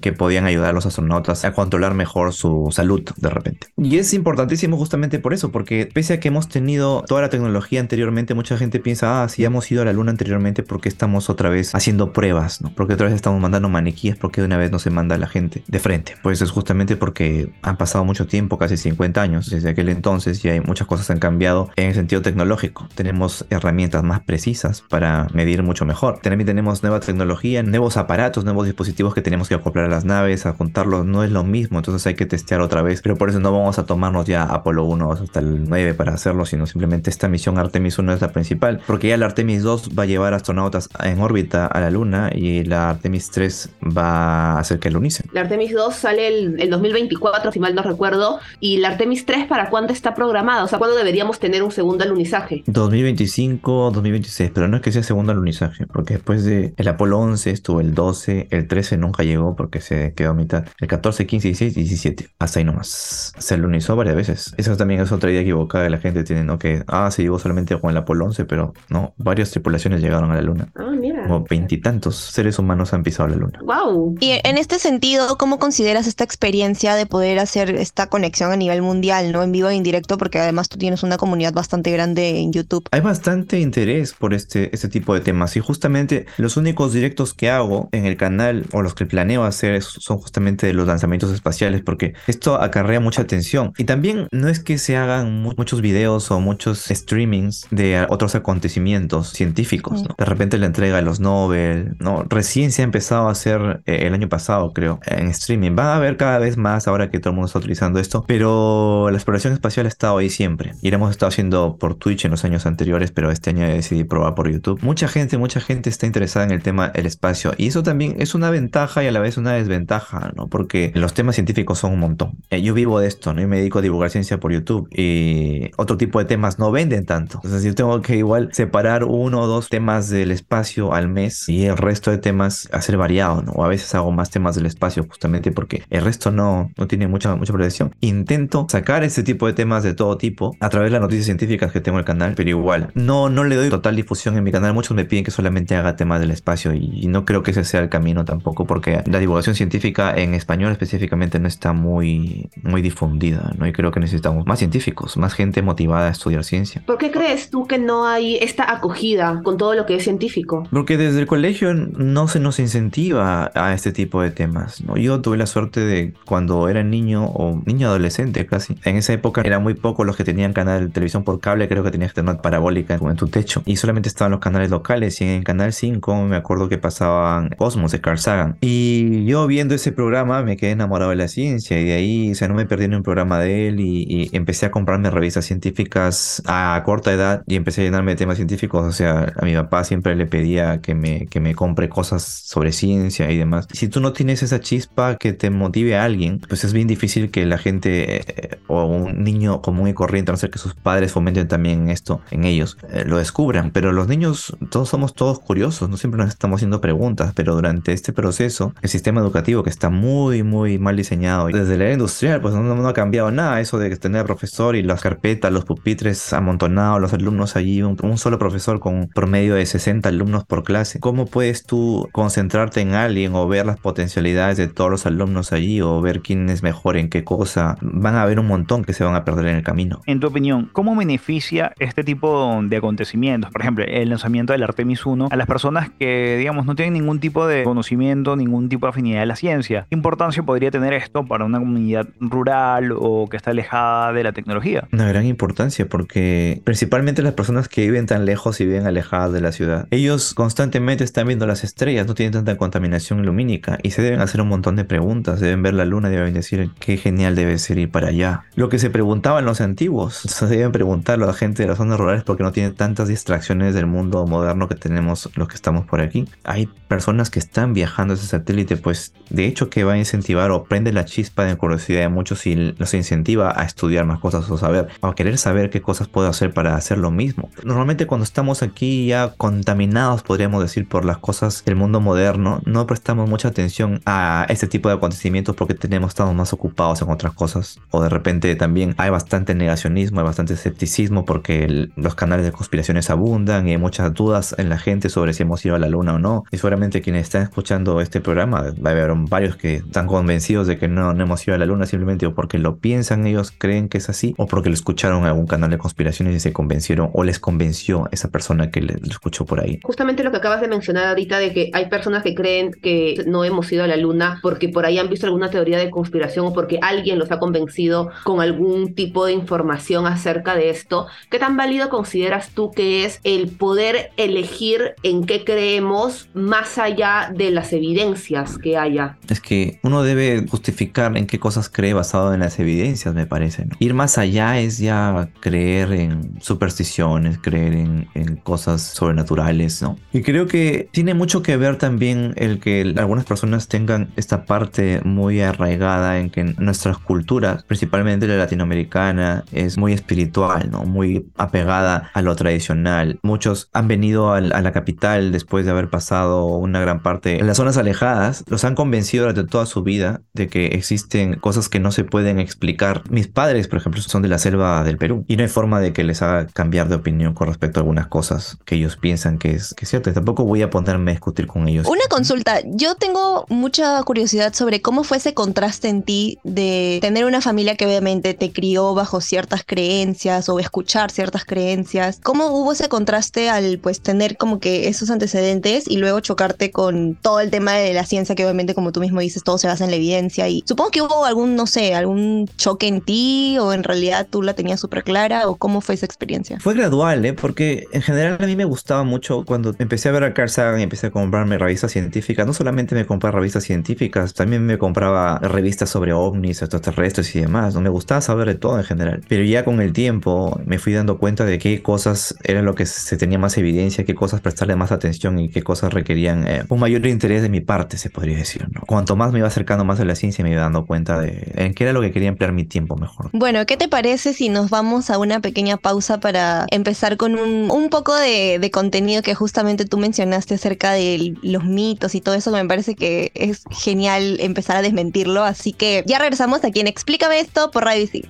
que 0.00 0.12
podían 0.12 0.44
ayudar 0.46 0.70
a 0.70 0.72
los 0.72 0.86
astronautas 0.86 1.44
a 1.44 1.52
controlar 1.52 1.94
mejor 1.94 2.32
su 2.32 2.68
salud 2.70 3.02
de 3.16 3.30
repente. 3.30 3.68
Y 3.76 3.98
es 3.98 4.12
importantísimo 4.14 4.76
justamente 4.76 5.18
por 5.18 5.34
eso, 5.34 5.50
porque 5.50 5.88
pese 5.92 6.14
a 6.14 6.20
que 6.20 6.28
hemos 6.28 6.48
tenido 6.48 7.04
toda 7.06 7.22
la 7.22 7.28
tecnología 7.28 7.80
anteriormente, 7.80 8.34
mucha 8.34 8.56
gente 8.56 8.80
piensa, 8.80 9.22
ah, 9.22 9.28
si 9.28 9.44
hemos 9.44 9.70
ido 9.70 9.82
a 9.82 9.84
la 9.84 9.92
luna 9.92 10.10
anteriormente, 10.10 10.62
¿por 10.62 10.80
qué 10.80 10.88
estamos 10.88 11.30
otra 11.30 11.48
vez 11.48 11.74
haciendo 11.74 12.12
pruebas? 12.12 12.60
¿no? 12.60 12.74
¿Por 12.74 12.86
qué 12.86 12.94
otra 12.94 13.06
vez 13.06 13.14
estamos 13.14 13.40
mandando 13.40 13.68
maniquíes? 13.68 14.16
¿Por 14.16 14.30
qué 14.30 14.40
de 14.40 14.46
una 14.46 14.56
vez 14.56 14.70
no 14.70 14.78
se 14.78 14.90
manda 14.90 15.14
a 15.14 15.18
la 15.18 15.28
gente 15.28 15.62
de 15.66 15.78
frente? 15.78 16.14
Pues 16.22 16.42
es 16.42 16.50
justamente 16.50 16.96
porque 16.96 17.50
han 17.62 17.76
pasado 17.76 18.04
mucho 18.04 18.26
tiempo, 18.26 18.58
casi 18.58 18.76
50 18.76 19.22
años 19.22 19.29
desde 19.30 19.70
aquel 19.70 19.88
entonces, 19.88 20.44
y 20.44 20.48
hay 20.48 20.60
muchas 20.60 20.86
cosas 20.86 21.10
han 21.10 21.18
cambiado 21.18 21.70
en 21.76 21.88
el 21.88 21.94
sentido 21.94 22.22
tecnológico. 22.22 22.88
Tenemos 22.94 23.44
herramientas 23.50 24.02
más 24.02 24.20
precisas 24.20 24.82
para 24.88 25.26
medir 25.32 25.62
mucho 25.62 25.84
mejor. 25.84 26.20
También 26.20 26.46
tenemos 26.46 26.82
nueva 26.82 27.00
tecnología, 27.00 27.62
nuevos 27.62 27.96
aparatos, 27.96 28.44
nuevos 28.44 28.66
dispositivos 28.66 29.14
que 29.14 29.22
tenemos 29.22 29.48
que 29.48 29.54
acoplar 29.54 29.86
a 29.86 29.88
las 29.88 30.04
naves, 30.04 30.46
a 30.46 30.52
juntarlos, 30.52 31.06
no 31.06 31.24
es 31.24 31.30
lo 31.30 31.44
mismo, 31.44 31.78
entonces 31.78 32.06
hay 32.06 32.14
que 32.14 32.26
testear 32.26 32.60
otra 32.60 32.82
vez. 32.82 33.02
Pero 33.02 33.16
por 33.16 33.30
eso 33.30 33.40
no 33.40 33.52
vamos 33.52 33.78
a 33.78 33.86
tomarnos 33.86 34.26
ya 34.26 34.42
Apolo 34.42 34.84
1 34.84 35.12
hasta 35.12 35.40
el 35.40 35.68
9 35.68 35.94
para 35.94 36.14
hacerlo, 36.14 36.46
sino 36.46 36.66
simplemente 36.66 37.10
esta 37.10 37.28
misión 37.28 37.58
Artemis 37.58 37.98
1 37.98 38.12
es 38.14 38.20
la 38.20 38.32
principal, 38.32 38.80
porque 38.86 39.08
ya 39.08 39.16
la 39.16 39.26
Artemis 39.26 39.62
2 39.62 39.90
va 39.98 40.04
a 40.04 40.06
llevar 40.06 40.34
astronautas 40.34 40.88
en 41.02 41.20
órbita 41.20 41.66
a 41.66 41.80
la 41.80 41.90
Luna 41.90 42.30
y 42.34 42.64
la 42.64 42.90
Artemis 42.90 43.30
3 43.30 43.70
va 43.96 44.52
a 44.52 44.58
hacer 44.60 44.78
que 44.78 44.90
lunicen. 44.90 45.26
La 45.32 45.42
Artemis 45.42 45.72
2 45.72 45.94
sale 45.94 46.28
el, 46.28 46.60
el 46.60 46.70
2024, 46.70 47.52
si 47.52 47.58
mal 47.58 47.74
no 47.74 47.82
recuerdo, 47.82 48.38
y 48.60 48.78
la 48.78 48.88
Artemis 48.88 49.09
3 49.16 49.46
para 49.46 49.70
cuándo 49.70 49.92
está 49.92 50.14
programada, 50.14 50.64
o 50.64 50.68
sea, 50.68 50.78
cuándo 50.78 50.96
deberíamos 50.96 51.38
tener 51.38 51.62
un 51.62 51.70
segundo 51.70 52.04
alunizaje. 52.04 52.62
2025, 52.66 53.90
2026, 53.92 54.50
pero 54.54 54.68
no 54.68 54.76
es 54.76 54.82
que 54.82 54.92
sea 54.92 55.02
segundo 55.02 55.32
alunizaje, 55.32 55.86
porque 55.86 56.14
después 56.14 56.44
de 56.44 56.74
el 56.76 56.88
Apolo 56.88 57.18
11 57.18 57.50
estuvo 57.50 57.80
el 57.80 57.94
12, 57.94 58.48
el 58.50 58.68
13 58.68 58.96
nunca 58.96 59.22
llegó 59.22 59.56
porque 59.56 59.80
se 59.80 60.14
quedó 60.14 60.30
a 60.30 60.34
mitad, 60.34 60.64
el 60.80 60.88
14, 60.88 61.26
15, 61.26 61.48
16 61.48 61.76
y 61.76 61.80
17, 61.80 62.28
hasta 62.38 62.58
ahí 62.58 62.64
nomás. 62.64 63.32
Se 63.38 63.54
alunizó 63.54 63.96
varias 63.96 64.16
veces. 64.16 64.54
Eso 64.56 64.76
también 64.76 65.00
es 65.00 65.12
otra 65.12 65.30
idea 65.30 65.42
equivocada 65.42 65.84
que 65.84 65.90
la 65.90 65.98
gente 65.98 66.24
tiene, 66.24 66.44
¿no? 66.44 66.58
Que, 66.58 66.82
ah, 66.86 67.10
se 67.10 67.22
llegó 67.22 67.38
solamente 67.38 67.78
con 67.78 67.90
el 67.90 67.96
Apolo 67.96 68.26
11, 68.26 68.44
pero 68.44 68.74
no, 68.88 69.14
varias 69.16 69.50
tripulaciones 69.50 70.00
llegaron 70.00 70.30
a 70.30 70.34
la 70.34 70.42
Luna. 70.42 70.68
Ah, 70.76 70.90
mira. 70.98 71.22
Como 71.24 71.44
veintitantos 71.44 72.16
seres 72.16 72.58
humanos 72.58 72.92
han 72.92 73.02
pisado 73.02 73.28
la 73.28 73.36
Luna. 73.36 73.60
Wow. 73.64 74.16
Y 74.20 74.40
en 74.42 74.58
este 74.58 74.78
sentido, 74.78 75.36
¿cómo 75.38 75.58
consideras 75.58 76.06
esta 76.06 76.24
experiencia 76.24 76.94
de 76.94 77.06
poder 77.06 77.38
hacer 77.38 77.74
esta 77.76 78.08
conexión 78.08 78.52
a 78.52 78.56
nivel 78.56 78.82
mundial, 78.82 78.99
no 79.00 79.42
en 79.42 79.52
vivo 79.52 79.68
e 79.68 79.74
indirecto? 79.74 80.18
Porque 80.18 80.38
además 80.38 80.68
tú 80.68 80.78
tienes 80.78 81.02
una 81.02 81.16
comunidad 81.16 81.52
bastante 81.52 81.90
grande 81.90 82.38
en 82.40 82.52
YouTube. 82.52 82.84
Hay 82.90 83.00
bastante 83.00 83.58
interés 83.58 84.12
por 84.12 84.34
este, 84.34 84.74
este 84.74 84.88
tipo 84.88 85.14
de 85.14 85.20
temas 85.20 85.56
y 85.56 85.60
justamente 85.60 86.26
los 86.36 86.56
únicos 86.56 86.92
directos 86.92 87.34
que 87.34 87.50
hago 87.50 87.88
en 87.92 88.06
el 88.06 88.16
canal 88.16 88.66
o 88.72 88.82
los 88.82 88.94
que 88.94 89.06
planeo 89.06 89.44
hacer 89.44 89.82
son 89.82 90.18
justamente 90.18 90.66
de 90.66 90.72
los 90.74 90.86
lanzamientos 90.86 91.32
espaciales 91.32 91.82
porque 91.82 92.14
esto 92.26 92.60
acarrea 92.60 93.00
mucha 93.00 93.22
atención 93.22 93.72
y 93.78 93.84
también 93.84 94.26
no 94.30 94.48
es 94.48 94.60
que 94.60 94.78
se 94.78 94.96
hagan 94.96 95.42
mu- 95.42 95.54
muchos 95.56 95.80
videos 95.80 96.30
o 96.30 96.40
muchos 96.40 96.84
streamings 96.90 97.66
de 97.70 98.06
otros 98.08 98.34
acontecimientos 98.34 99.30
científicos, 99.30 100.02
¿no? 100.02 100.14
De 100.18 100.24
repente 100.24 100.58
la 100.58 100.66
entrega 100.66 100.96
de 100.96 101.02
los 101.02 101.20
Nobel, 101.20 101.96
¿no? 101.98 102.24
Recién 102.28 102.72
se 102.72 102.82
ha 102.82 102.84
empezado 102.84 103.28
a 103.28 103.32
hacer 103.32 103.82
eh, 103.86 104.06
el 104.06 104.14
año 104.14 104.28
pasado, 104.28 104.72
creo, 104.72 105.00
en 105.06 105.28
streaming. 105.28 105.76
Va 105.78 105.92
a 105.94 105.96
haber 105.96 106.16
cada 106.16 106.38
vez 106.38 106.56
más 106.56 106.86
ahora 106.88 107.10
que 107.10 107.18
todo 107.18 107.30
el 107.30 107.36
mundo 107.36 107.46
está 107.46 107.58
utilizando 107.58 107.98
esto, 108.00 108.24
pero 108.26 108.89
la 109.10 109.16
exploración 109.16 109.52
espacial 109.52 109.86
ha 109.86 109.88
estado 109.88 110.18
ahí 110.18 110.30
siempre. 110.30 110.72
Y 110.82 110.90
lo 110.90 110.96
hemos 110.96 111.10
estado 111.10 111.28
haciendo 111.28 111.76
por 111.78 111.94
Twitch 111.94 112.24
en 112.24 112.30
los 112.30 112.44
años 112.44 112.66
anteriores, 112.66 113.10
pero 113.12 113.30
este 113.30 113.50
año 113.50 113.66
decidí 113.66 114.04
probar 114.04 114.34
por 114.34 114.50
YouTube. 114.50 114.82
Mucha 114.82 115.08
gente, 115.08 115.38
mucha 115.38 115.60
gente 115.60 115.90
está 115.90 116.06
interesada 116.06 116.46
en 116.46 116.52
el 116.52 116.62
tema 116.62 116.88
del 116.88 117.06
espacio. 117.06 117.52
Y 117.56 117.68
eso 117.68 117.82
también 117.82 118.16
es 118.18 118.34
una 118.34 118.50
ventaja 118.50 119.02
y 119.02 119.06
a 119.06 119.12
la 119.12 119.20
vez 119.20 119.36
una 119.36 119.52
desventaja, 119.52 120.32
¿no? 120.36 120.48
Porque 120.48 120.92
los 120.94 121.14
temas 121.14 121.34
científicos 121.34 121.78
son 121.78 121.92
un 121.92 122.00
montón. 122.00 122.38
Eh, 122.50 122.62
yo 122.62 122.74
vivo 122.74 123.00
de 123.00 123.08
esto, 123.08 123.34
¿no? 123.34 123.42
Y 123.42 123.46
me 123.46 123.58
dedico 123.58 123.78
a 123.78 123.82
divulgar 123.82 124.10
ciencia 124.10 124.38
por 124.38 124.52
YouTube. 124.52 124.88
Y 124.92 125.70
otro 125.76 125.96
tipo 125.96 126.18
de 126.18 126.24
temas 126.24 126.58
no 126.58 126.70
venden 126.70 127.06
tanto. 127.06 127.40
Entonces 127.42 127.64
yo 127.64 127.74
tengo 127.74 128.00
que 128.02 128.16
igual 128.16 128.50
separar 128.52 129.04
uno 129.04 129.42
o 129.42 129.46
dos 129.46 129.68
temas 129.68 130.08
del 130.08 130.30
espacio 130.30 130.92
al 130.92 131.08
mes 131.08 131.48
y 131.48 131.66
el 131.66 131.76
resto 131.76 132.10
de 132.10 132.18
temas 132.18 132.68
hacer 132.72 132.96
variado, 132.96 133.42
¿no? 133.42 133.52
O 133.52 133.64
a 133.64 133.68
veces 133.68 133.94
hago 133.94 134.10
más 134.12 134.30
temas 134.30 134.54
del 134.54 134.66
espacio 134.66 135.06
justamente 135.08 135.52
porque 135.52 135.82
el 135.90 136.04
resto 136.04 136.30
no, 136.30 136.70
no 136.76 136.86
tiene 136.86 137.06
mucha, 137.08 137.34
mucha 137.36 137.52
predicción. 137.52 137.94
Intento 138.00 138.66
sacar 138.68 138.79
este 139.02 139.22
tipo 139.22 139.46
de 139.46 139.52
temas 139.52 139.82
de 139.82 139.94
todo 139.94 140.16
tipo 140.16 140.56
a 140.60 140.68
través 140.68 140.88
de 140.88 140.92
las 140.92 141.00
noticias 141.00 141.26
científicas 141.26 141.72
que 141.72 141.80
tengo 141.80 141.98
en 141.98 142.00
el 142.00 142.04
canal, 142.04 142.34
pero 142.36 142.48
igual 142.48 142.90
no, 142.94 143.28
no 143.28 143.44
le 143.44 143.56
doy 143.56 143.70
total 143.70 143.96
difusión 143.96 144.36
en 144.36 144.44
mi 144.44 144.52
canal. 144.52 144.74
Muchos 144.74 144.96
me 144.96 145.04
piden 145.04 145.24
que 145.24 145.30
solamente 145.30 145.76
haga 145.76 145.96
temas 145.96 146.20
del 146.20 146.30
espacio 146.30 146.74
y, 146.74 146.90
y 146.92 147.06
no 147.06 147.24
creo 147.24 147.42
que 147.42 147.52
ese 147.52 147.64
sea 147.64 147.80
el 147.80 147.88
camino 147.88 148.24
tampoco 148.24 148.66
porque 148.66 149.02
la 149.06 149.18
divulgación 149.18 149.54
científica 149.54 150.14
en 150.16 150.34
español 150.34 150.72
específicamente 150.72 151.38
no 151.38 151.48
está 151.48 151.72
muy, 151.72 152.50
muy 152.62 152.82
difundida, 152.82 153.52
¿no? 153.58 153.66
Y 153.66 153.72
creo 153.72 153.90
que 153.90 154.00
necesitamos 154.00 154.46
más 154.46 154.58
científicos, 154.58 155.16
más 155.16 155.34
gente 155.34 155.62
motivada 155.62 156.08
a 156.08 156.10
estudiar 156.10 156.44
ciencia. 156.44 156.82
¿Por 156.86 156.98
qué 156.98 157.10
crees 157.10 157.50
tú 157.50 157.66
que 157.66 157.78
no 157.78 158.06
hay 158.06 158.36
esta 158.36 158.70
acogida 158.70 159.40
con 159.42 159.56
todo 159.56 159.74
lo 159.74 159.86
que 159.86 159.96
es 159.96 160.04
científico? 160.04 160.66
Porque 160.70 160.96
desde 160.96 161.20
el 161.20 161.26
colegio 161.26 161.74
no 161.74 162.28
se 162.28 162.40
nos 162.40 162.58
incentiva 162.58 163.50
a 163.54 163.74
este 163.74 163.92
tipo 163.92 164.22
de 164.22 164.30
temas. 164.30 164.82
¿no? 164.82 164.96
Yo 164.96 165.20
tuve 165.20 165.36
la 165.36 165.46
suerte 165.46 165.80
de 165.80 166.14
cuando 166.24 166.68
era 166.68 166.82
niño 166.82 167.24
o 167.26 167.62
niño 167.66 167.88
adolescente 167.88 168.46
casi. 168.46 168.69
En 168.84 168.96
esa 168.96 169.12
época 169.12 169.42
eran 169.42 169.62
muy 169.62 169.74
pocos 169.74 170.06
los 170.06 170.16
que 170.16 170.24
tenían 170.24 170.52
canal 170.52 170.86
de 170.86 170.92
televisión 170.92 171.24
por 171.24 171.40
cable. 171.40 171.68
Creo 171.68 171.82
que 171.82 171.90
tenías 171.90 172.10
que 172.10 172.16
tener 172.16 172.34
una 172.34 172.42
parabólica 172.42 172.94
en 172.94 173.16
tu 173.16 173.28
techo. 173.28 173.62
Y 173.66 173.76
solamente 173.76 174.08
estaban 174.08 174.32
los 174.32 174.40
canales 174.40 174.70
locales. 174.70 175.20
Y 175.20 175.24
en 175.24 175.42
Canal 175.42 175.72
5 175.72 176.24
me 176.24 176.36
acuerdo 176.36 176.68
que 176.68 176.78
pasaban 176.78 177.50
Cosmos 177.50 177.92
de 177.92 178.00
Carl 178.00 178.18
Sagan. 178.18 178.56
Y 178.60 179.24
yo 179.24 179.46
viendo 179.46 179.74
ese 179.74 179.92
programa 179.92 180.42
me 180.42 180.56
quedé 180.56 180.72
enamorado 180.72 181.10
de 181.10 181.16
la 181.16 181.28
ciencia. 181.28 181.80
Y 181.80 181.84
de 181.84 181.92
ahí, 181.94 182.32
o 182.32 182.34
sea, 182.34 182.48
no 182.48 182.54
me 182.54 182.66
perdí 182.66 182.84
en 182.84 182.94
un 182.94 183.02
programa 183.02 183.38
de 183.38 183.68
él. 183.68 183.80
Y, 183.80 184.30
empecé 184.32 184.66
a 184.66 184.70
comprarme 184.70 185.10
revistas 185.10 185.44
científicas 185.44 186.42
a 186.46 186.82
corta 186.84 187.12
edad. 187.12 187.42
Y 187.46 187.56
empecé 187.56 187.82
a 187.82 187.84
llenarme 187.84 188.12
de 188.12 188.16
temas 188.16 188.36
científicos. 188.36 188.86
O 188.86 188.92
sea, 188.92 189.32
a 189.36 189.44
mi 189.44 189.54
papá 189.54 189.84
siempre 189.84 190.14
le 190.16 190.26
pedía 190.26 190.80
que 190.80 190.94
me, 190.94 191.26
que 191.26 191.40
me 191.40 191.54
compre 191.54 191.88
cosas 191.88 192.22
sobre 192.22 192.72
ciencia 192.72 193.30
y 193.30 193.38
demás. 193.38 193.66
Si 193.72 193.88
tú 193.88 194.00
no 194.00 194.12
tienes 194.12 194.42
esa 194.42 194.60
chispa 194.60 195.16
que 195.16 195.32
te 195.32 195.50
motive 195.50 195.96
a 195.96 196.04
alguien, 196.04 196.40
pues 196.48 196.64
es 196.64 196.72
bien 196.72 196.86
difícil 196.86 197.30
que 197.30 197.46
la 197.46 197.58
gente 197.58 198.20
eh, 198.20 198.58
o 198.66 198.84
un 198.84 199.24
niño 199.24 199.62
común 199.62 199.88
y 199.88 199.94
corriente, 199.94 200.30
a 200.30 200.34
no 200.34 200.38
ser 200.38 200.50
que 200.50 200.58
sus 200.58 200.74
padres 200.74 201.12
fomenten 201.12 201.48
también 201.48 201.88
esto 201.88 202.20
en 202.30 202.44
ellos, 202.44 202.76
eh, 202.90 203.04
lo 203.06 203.18
descubran. 203.18 203.70
Pero 203.70 203.92
los 203.92 204.08
niños, 204.08 204.56
todos 204.70 204.88
somos 204.88 205.14
todos 205.14 205.38
curiosos, 205.40 205.88
no 205.88 205.96
siempre 205.96 206.18
nos 206.18 206.28
estamos 206.28 206.58
haciendo 206.58 206.80
preguntas, 206.80 207.32
pero 207.34 207.54
durante 207.54 207.92
este 207.92 208.12
proceso, 208.12 208.74
el 208.82 208.88
sistema 208.88 209.20
educativo 209.20 209.62
que 209.62 209.70
está 209.70 209.90
muy, 209.90 210.42
muy 210.42 210.78
mal 210.78 210.96
diseñado, 210.96 211.46
desde 211.46 211.76
la 211.76 211.84
era 211.84 211.92
industrial, 211.94 212.40
pues 212.40 212.54
no, 212.54 212.62
no 212.62 212.88
ha 212.88 212.94
cambiado 212.94 213.30
nada. 213.30 213.60
Eso 213.60 213.78
de 213.78 213.96
tener 213.96 214.24
profesor 214.24 214.76
y 214.76 214.82
las 214.82 215.00
carpetas, 215.00 215.52
los 215.52 215.64
pupitres 215.64 216.32
amontonados, 216.32 217.00
los 217.00 217.12
alumnos 217.12 217.56
allí, 217.56 217.82
un, 217.82 217.96
un 218.02 218.18
solo 218.18 218.38
profesor 218.38 218.80
con 218.80 219.08
promedio 219.08 219.54
de 219.54 219.66
60 219.66 220.08
alumnos 220.08 220.44
por 220.44 220.64
clase. 220.64 221.00
¿Cómo 221.00 221.26
puedes 221.26 221.64
tú 221.64 222.08
concentrarte 222.12 222.80
en 222.80 222.94
alguien 222.94 223.34
o 223.34 223.46
ver 223.48 223.66
las 223.66 223.78
potencialidades 223.78 224.56
de 224.56 224.68
todos 224.68 224.90
los 224.90 225.06
alumnos 225.06 225.52
allí 225.52 225.80
o 225.80 226.00
ver 226.00 226.20
quién 226.20 226.48
es 226.48 226.62
mejor 226.62 226.96
en 226.96 227.08
qué 227.08 227.24
cosa? 227.24 227.76
Van 227.80 228.14
a 228.14 228.22
haber 228.22 228.40
un 228.40 228.46
montón 228.50 228.84
que 228.84 228.92
se 228.92 229.04
van 229.04 229.14
a 229.14 229.24
perder 229.24 229.46
en 229.46 229.56
el 229.56 229.62
camino. 229.62 230.00
En 230.06 230.20
tu 230.20 230.26
opinión, 230.26 230.68
¿cómo 230.72 230.94
beneficia 230.94 231.72
este 231.78 232.04
tipo 232.04 232.60
de 232.62 232.76
acontecimientos? 232.76 233.50
Por 233.50 233.62
ejemplo, 233.62 233.84
el 233.86 234.08
lanzamiento 234.08 234.52
del 234.52 234.62
Artemis 234.62 235.06
1 235.06 235.28
a 235.30 235.36
las 235.36 235.46
personas 235.46 235.90
que, 235.98 236.36
digamos, 236.38 236.66
no 236.66 236.74
tienen 236.74 236.94
ningún 236.94 237.20
tipo 237.20 237.46
de 237.46 237.64
conocimiento, 237.64 238.36
ningún 238.36 238.68
tipo 238.68 238.86
de 238.86 238.90
afinidad 238.90 239.20
de 239.20 239.26
la 239.26 239.36
ciencia. 239.36 239.86
¿Qué 239.88 239.96
importancia 239.96 240.42
podría 240.42 240.70
tener 240.70 240.92
esto 240.92 241.24
para 241.24 241.44
una 241.44 241.58
comunidad 241.58 242.08
rural 242.20 242.92
o 242.96 243.28
que 243.28 243.36
está 243.36 243.50
alejada 243.50 244.12
de 244.12 244.24
la 244.24 244.32
tecnología? 244.32 244.88
Una 244.92 245.08
gran 245.08 245.24
importancia 245.26 245.88
porque 245.88 246.60
principalmente 246.64 247.22
las 247.22 247.34
personas 247.34 247.68
que 247.68 247.82
viven 247.82 248.06
tan 248.06 248.24
lejos 248.24 248.60
y 248.60 248.66
viven 248.66 248.86
alejadas 248.86 249.32
de 249.32 249.40
la 249.40 249.52
ciudad, 249.52 249.86
ellos 249.90 250.34
constantemente 250.34 251.04
están 251.04 251.26
viendo 251.26 251.46
las 251.46 251.64
estrellas, 251.64 252.06
no 252.06 252.14
tienen 252.14 252.32
tanta 252.32 252.56
contaminación 252.56 253.24
lumínica 253.24 253.78
y 253.82 253.90
se 253.90 254.02
deben 254.02 254.20
hacer 254.20 254.40
un 254.40 254.48
montón 254.48 254.76
de 254.76 254.84
preguntas, 254.84 255.40
deben 255.40 255.62
ver 255.62 255.74
la 255.74 255.84
luna, 255.84 256.08
deben 256.08 256.34
decir 256.34 256.70
qué 256.78 256.96
genial 256.96 257.34
debe 257.34 257.58
ser 257.58 257.78
ir 257.78 257.90
para 257.90 258.08
allá. 258.08 258.39
Lo 258.54 258.68
que 258.68 258.78
se 258.78 258.90
preguntaban 258.90 259.44
los 259.44 259.60
antiguos, 259.60 260.14
se 260.14 260.46
deben 260.46 260.72
preguntarlo 260.72 261.24
a 261.24 261.28
la 261.28 261.34
gente 261.34 261.62
de 261.62 261.68
las 261.68 261.78
zonas 261.78 261.98
rurales 261.98 262.24
porque 262.24 262.42
no 262.42 262.52
tienen 262.52 262.74
tantas 262.74 263.08
distracciones 263.08 263.74
del 263.74 263.86
mundo 263.86 264.26
moderno 264.26 264.68
que 264.68 264.74
tenemos 264.74 265.30
los 265.34 265.48
que 265.48 265.54
estamos 265.54 265.86
por 265.86 266.00
aquí. 266.00 266.28
Hay 266.44 266.68
personas 266.88 267.30
que 267.30 267.38
están 267.38 267.72
viajando 267.72 268.14
ese 268.14 268.26
satélite, 268.26 268.76
pues 268.76 269.12
de 269.30 269.46
hecho 269.46 269.70
que 269.70 269.84
va 269.84 269.94
a 269.94 269.98
incentivar 269.98 270.50
o 270.50 270.64
prende 270.64 270.92
la 270.92 271.04
chispa 271.04 271.44
de 271.44 271.56
curiosidad 271.56 272.00
de 272.00 272.08
muchos 272.08 272.46
y 272.46 272.54
los 272.54 272.94
incentiva 272.94 273.52
a 273.58 273.64
estudiar 273.64 274.04
más 274.06 274.20
cosas 274.20 274.48
o 274.50 274.58
saber, 274.58 274.88
o 275.00 275.08
a 275.08 275.14
querer 275.14 275.38
saber 275.38 275.70
qué 275.70 275.82
cosas 275.82 276.08
puedo 276.08 276.28
hacer 276.28 276.52
para 276.52 276.76
hacer 276.76 276.98
lo 276.98 277.10
mismo. 277.10 277.50
Normalmente 277.64 278.06
cuando 278.06 278.24
estamos 278.24 278.62
aquí 278.62 279.06
ya 279.06 279.34
contaminados, 279.36 280.22
podríamos 280.22 280.62
decir, 280.62 280.88
por 280.88 281.04
las 281.04 281.18
cosas 281.18 281.64
del 281.64 281.76
mundo 281.76 282.00
moderno, 282.00 282.60
no 282.64 282.86
prestamos 282.86 283.28
mucha 283.28 283.48
atención 283.48 284.00
a 284.06 284.46
este 284.48 284.66
tipo 284.66 284.88
de 284.88 284.96
acontecimientos 284.96 285.56
porque 285.56 285.74
tenemos, 285.74 286.10
estamos 286.10 286.34
más 286.34 286.52
ocupados 286.52 287.02
en 287.02 287.10
otras 287.10 287.32
cosas. 287.32 287.80
O 287.90 288.02
de 288.02 288.08
repente 288.08 288.19
también 288.20 288.94
hay 288.98 289.10
bastante 289.10 289.54
negacionismo, 289.54 290.20
hay 290.20 290.26
bastante 290.26 290.54
escepticismo 290.54 291.24
porque 291.24 291.88
los 291.96 292.14
canales 292.14 292.44
de 292.44 292.52
conspiraciones 292.52 293.10
abundan 293.10 293.68
y 293.68 293.72
hay 293.72 293.78
muchas 293.78 294.12
dudas 294.14 294.54
en 294.58 294.68
la 294.68 294.78
gente 294.78 295.08
sobre 295.08 295.32
si 295.32 295.42
hemos 295.42 295.64
ido 295.64 295.74
a 295.74 295.78
la 295.78 295.88
luna 295.88 296.14
o 296.14 296.18
no. 296.18 296.44
Y 296.50 296.56
seguramente 296.56 297.02
quienes 297.02 297.22
están 297.22 297.42
escuchando 297.42 298.00
este 298.00 298.20
programa, 298.20 298.62
va 298.84 298.90
a 298.90 298.92
haber 298.92 299.10
varios 299.28 299.56
que 299.56 299.76
están 299.76 300.06
convencidos 300.06 300.66
de 300.66 300.78
que 300.78 300.88
no, 300.88 301.12
no 301.14 301.24
hemos 301.24 301.46
ido 301.46 301.54
a 301.54 301.58
la 301.58 301.66
luna 301.66 301.86
simplemente 301.86 302.26
o 302.26 302.34
porque 302.34 302.58
lo 302.58 302.76
piensan, 302.78 303.26
ellos 303.26 303.52
creen 303.56 303.88
que 303.88 303.98
es 303.98 304.08
así, 304.08 304.34
o 304.38 304.46
porque 304.46 304.68
lo 304.68 304.74
escucharon 304.74 305.20
en 305.20 305.26
algún 305.26 305.46
canal 305.46 305.70
de 305.70 305.78
conspiraciones 305.78 306.34
y 306.36 306.40
se 306.40 306.52
convencieron 306.52 307.10
o 307.12 307.24
les 307.24 307.38
convenció 307.38 308.08
esa 308.12 308.28
persona 308.30 308.70
que 308.70 308.80
le- 308.80 308.94
lo 309.00 309.08
escuchó 309.08 309.44
por 309.44 309.60
ahí. 309.60 309.80
Justamente 309.82 310.22
lo 310.24 310.30
que 310.30 310.36
acabas 310.36 310.60
de 310.60 310.68
mencionar 310.68 311.06
ahorita 311.06 311.38
de 311.38 311.52
que 311.52 311.70
hay 311.72 311.88
personas 311.88 312.22
que 312.22 312.34
creen 312.34 312.72
que 312.82 313.24
no 313.26 313.44
hemos 313.44 313.70
ido 313.72 313.84
a 313.84 313.86
la 313.86 313.96
luna 313.96 314.38
porque 314.42 314.68
por 314.68 314.84
ahí 314.86 314.98
han 314.98 315.08
visto 315.08 315.26
alguna 315.26 315.50
teoría 315.50 315.78
de 315.78 315.90
conspiración 315.90 316.46
o 316.46 316.52
porque 316.52 316.78
alguien 316.82 317.18
los 317.18 317.30
ha 317.30 317.38
convencido 317.38 318.09
con 318.24 318.40
algún 318.40 318.94
tipo 318.94 319.26
de 319.26 319.32
información 319.32 320.06
acerca 320.06 320.54
de 320.54 320.70
esto, 320.70 321.06
¿qué 321.30 321.38
tan 321.38 321.56
válido 321.56 321.88
consideras 321.88 322.50
tú 322.50 322.70
que 322.70 323.04
es 323.04 323.20
el 323.24 323.48
poder 323.48 324.10
elegir 324.16 324.94
en 325.02 325.24
qué 325.24 325.44
creemos 325.44 326.28
más 326.34 326.78
allá 326.78 327.32
de 327.34 327.50
las 327.50 327.72
evidencias 327.72 328.58
que 328.58 328.76
haya? 328.76 329.18
Es 329.28 329.40
que 329.40 329.78
uno 329.82 330.02
debe 330.02 330.46
justificar 330.48 331.16
en 331.16 331.26
qué 331.26 331.38
cosas 331.38 331.68
cree 331.68 331.94
basado 331.94 332.34
en 332.34 332.40
las 332.40 332.58
evidencias, 332.58 333.14
me 333.14 333.26
parece. 333.26 333.66
¿no? 333.66 333.76
Ir 333.78 333.94
más 333.94 334.18
allá 334.18 334.60
es 334.60 334.78
ya 334.78 335.28
creer 335.40 335.92
en 335.92 336.40
supersticiones, 336.40 337.38
creer 337.38 337.74
en, 337.74 338.08
en 338.14 338.36
cosas 338.36 338.82
sobrenaturales, 338.82 339.82
¿no? 339.82 339.98
Y 340.12 340.22
creo 340.22 340.46
que 340.46 340.88
tiene 340.92 341.14
mucho 341.14 341.42
que 341.42 341.56
ver 341.56 341.76
también 341.76 342.34
el 342.36 342.60
que 342.60 342.94
algunas 342.96 343.24
personas 343.24 343.68
tengan 343.68 344.10
esta 344.16 344.44
parte 344.44 345.00
muy 345.04 345.40
arraigada 345.40 346.18
en 346.18 346.30
que 346.30 346.44
nuestras 346.44 346.98
culturas, 346.98 347.62
principalmente 347.64 347.99
la 348.04 348.36
latinoamericana, 348.36 349.44
es 349.52 349.78
muy 349.78 349.92
espiritual, 349.92 350.70
¿no? 350.70 350.84
Muy 350.84 351.26
apegada 351.36 352.10
a 352.12 352.22
lo 352.22 352.34
tradicional. 352.36 353.18
Muchos 353.22 353.68
han 353.72 353.88
venido 353.88 354.32
a 354.32 354.40
la 354.40 354.72
capital 354.72 355.32
después 355.32 355.64
de 355.64 355.70
haber 355.70 355.90
pasado 355.90 356.46
una 356.46 356.80
gran 356.80 357.02
parte 357.02 357.38
en 357.38 357.46
las 357.46 357.56
zonas 357.56 357.76
alejadas, 357.76 358.44
los 358.48 358.64
han 358.64 358.74
convencido 358.74 359.24
durante 359.24 359.50
toda 359.50 359.66
su 359.66 359.82
vida 359.82 360.22
de 360.32 360.48
que 360.48 360.66
existen 360.66 361.36
cosas 361.36 361.68
que 361.68 361.80
no 361.80 361.92
se 361.92 362.04
pueden 362.04 362.38
explicar. 362.38 363.02
Mis 363.10 363.28
padres, 363.28 363.68
por 363.68 363.78
ejemplo, 363.78 364.00
son 364.02 364.22
de 364.22 364.28
la 364.28 364.38
selva 364.38 364.82
del 364.84 364.98
Perú 364.98 365.24
y 365.28 365.36
no 365.36 365.42
hay 365.42 365.48
forma 365.48 365.80
de 365.80 365.92
que 365.92 366.04
les 366.04 366.22
haga 366.22 366.46
cambiar 366.46 366.88
de 366.88 366.96
opinión 366.96 367.34
con 367.34 367.48
respecto 367.48 367.78
a 367.78 367.82
algunas 367.82 368.06
cosas 368.08 368.58
que 368.64 368.76
ellos 368.76 368.96
piensan 368.96 369.38
que 369.38 369.52
es, 369.52 369.74
que 369.74 369.84
es 369.84 369.90
cierto. 369.90 370.10
Y 370.10 370.12
tampoco 370.12 370.44
voy 370.44 370.62
a 370.62 370.70
ponerme 370.70 371.10
a 371.10 371.14
discutir 371.14 371.46
con 371.46 371.68
ellos. 371.68 371.86
Una 371.86 372.04
consulta, 372.08 372.60
yo 372.64 372.94
tengo 372.94 373.46
mucha 373.48 374.02
curiosidad 374.02 374.54
sobre 374.54 374.82
cómo 374.82 375.04
fue 375.04 375.18
ese 375.18 375.34
contraste 375.34 375.88
en 375.88 376.02
ti 376.02 376.38
de 376.44 376.98
tener 377.00 377.24
una 377.24 377.40
familia 377.40 377.76
que 377.76 377.86
obviamente 377.90 378.34
te 378.34 378.52
crió 378.52 378.94
bajo 378.94 379.20
ciertas 379.20 379.62
creencias 379.64 380.48
o 380.48 380.58
escuchar 380.58 381.10
ciertas 381.10 381.44
creencias. 381.44 382.20
¿Cómo 382.22 382.48
hubo 382.48 382.72
ese 382.72 382.88
contraste 382.88 383.50
al 383.50 383.78
pues 383.78 384.00
tener 384.00 384.36
como 384.36 384.60
que 384.60 384.88
esos 384.88 385.10
antecedentes 385.10 385.88
y 385.88 385.96
luego 385.96 386.20
chocarte 386.20 386.70
con 386.70 387.16
todo 387.20 387.40
el 387.40 387.50
tema 387.50 387.74
de 387.74 387.92
la 387.92 388.04
ciencia 388.04 388.34
que 388.34 388.44
obviamente 388.44 388.74
como 388.74 388.92
tú 388.92 389.00
mismo 389.00 389.20
dices 389.20 389.42
todo 389.42 389.58
se 389.58 389.66
basa 389.66 389.84
en 389.84 389.90
la 389.90 389.96
evidencia 389.96 390.48
y 390.48 390.62
supongo 390.66 390.90
que 390.90 391.02
hubo 391.02 391.24
algún 391.24 391.56
no 391.56 391.66
sé 391.66 391.94
algún 391.94 392.48
choque 392.56 392.86
en 392.86 393.00
ti 393.00 393.58
o 393.58 393.72
en 393.72 393.84
realidad 393.84 394.26
tú 394.28 394.42
la 394.42 394.54
tenías 394.54 394.80
súper 394.80 395.04
clara 395.04 395.48
o 395.48 395.56
cómo 395.56 395.80
fue 395.80 395.94
esa 395.94 396.06
experiencia? 396.06 396.58
Fue 396.60 396.74
gradual, 396.74 397.24
¿eh? 397.24 397.32
porque 397.32 397.86
en 397.92 398.02
general 398.02 398.38
a 398.40 398.46
mí 398.46 398.56
me 398.56 398.64
gustaba 398.64 399.04
mucho 399.04 399.44
cuando 399.44 399.74
empecé 399.78 400.08
a 400.08 400.12
ver 400.12 400.24
a 400.24 400.34
Carl 400.34 400.48
Sagan 400.48 400.80
y 400.80 400.82
empecé 400.82 401.08
a 401.08 401.10
comprarme 401.10 401.58
revistas 401.58 401.92
científicas. 401.92 402.46
No 402.46 402.52
solamente 402.52 402.94
me 402.94 403.06
compraba 403.06 403.38
revistas 403.38 403.64
científicas, 403.64 404.34
también 404.34 404.64
me 404.64 404.78
compraba 404.78 405.38
revistas 405.38 405.90
sobre 405.90 406.12
ovnis, 406.12 406.62
extraterrestres 406.62 407.34
y 407.36 407.40
demás. 407.40 407.74
No 407.74 407.79
me 407.80 407.88
gustaba 407.88 408.20
saber 408.20 408.46
de 408.46 408.54
todo 408.54 408.78
en 408.78 408.84
general. 408.84 409.22
Pero 409.28 409.44
ya 409.44 409.64
con 409.64 409.80
el 409.80 409.92
tiempo 409.92 410.60
me 410.64 410.78
fui 410.78 410.92
dando 410.92 411.18
cuenta 411.18 411.44
de 411.44 411.58
qué 411.58 411.82
cosas 411.82 412.36
era 412.44 412.62
lo 412.62 412.74
que 412.74 412.86
se 412.86 413.16
tenía 413.16 413.38
más 413.38 413.56
evidencia, 413.58 414.04
qué 414.04 414.14
cosas 414.14 414.40
prestarle 414.40 414.76
más 414.76 414.92
atención 414.92 415.38
y 415.38 415.48
qué 415.48 415.62
cosas 415.62 415.92
requerían 415.92 416.46
eh, 416.46 416.64
un 416.68 416.80
mayor 416.80 417.06
interés 417.06 417.42
de 417.42 417.48
mi 417.48 417.60
parte, 417.60 417.98
se 417.98 418.10
podría 418.10 418.36
decir. 418.36 418.66
¿no? 418.70 418.82
Cuanto 418.86 419.16
más 419.16 419.32
me 419.32 419.38
iba 419.38 419.48
acercando 419.48 419.84
más 419.84 420.00
a 420.00 420.04
la 420.04 420.14
ciencia, 420.14 420.44
me 420.44 420.52
iba 420.52 420.60
dando 420.60 420.86
cuenta 420.86 421.20
de 421.20 421.52
en 421.56 421.74
qué 421.74 421.84
era 421.84 421.92
lo 421.92 422.00
que 422.00 422.12
quería 422.12 422.28
emplear 422.28 422.52
mi 422.52 422.64
tiempo 422.64 422.96
mejor. 422.96 423.30
Bueno, 423.32 423.64
¿qué 423.66 423.76
te 423.76 423.88
parece 423.88 424.32
si 424.32 424.48
nos 424.48 424.70
vamos 424.70 425.10
a 425.10 425.18
una 425.18 425.40
pequeña 425.40 425.76
pausa 425.76 426.20
para 426.20 426.66
empezar 426.70 427.16
con 427.16 427.38
un, 427.38 427.88
poco 427.90 428.14
de, 428.14 428.70
contenido 428.72 429.22
que 429.22 429.34
justamente 429.34 429.84
tú 429.84 429.98
mencionaste 429.98 430.54
acerca 430.54 430.92
de 430.92 431.34
los 431.42 431.64
mitos 431.64 432.14
y 432.14 432.20
todo 432.20 432.34
eso? 432.34 432.50
Me 432.50 432.64
parece 432.64 432.94
que 432.94 433.32
es 433.34 433.64
genial 433.70 434.38
empezar 434.40 434.76
a 434.76 434.82
desmentirlo. 434.82 435.44
Así 435.44 435.72
que 435.72 436.04
ya 436.06 436.18
regresamos 436.18 436.62
a 436.64 436.70
quien 436.70 436.86
Explícame 436.86 437.40
esto 437.40 437.69
por 437.70 437.84
Radio 437.84 438.04
Isil. 438.04 438.28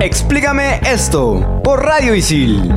Explícame 0.00 0.80
esto 0.84 1.60
por 1.62 1.84
Radio 1.84 2.14
Isil. 2.14 2.72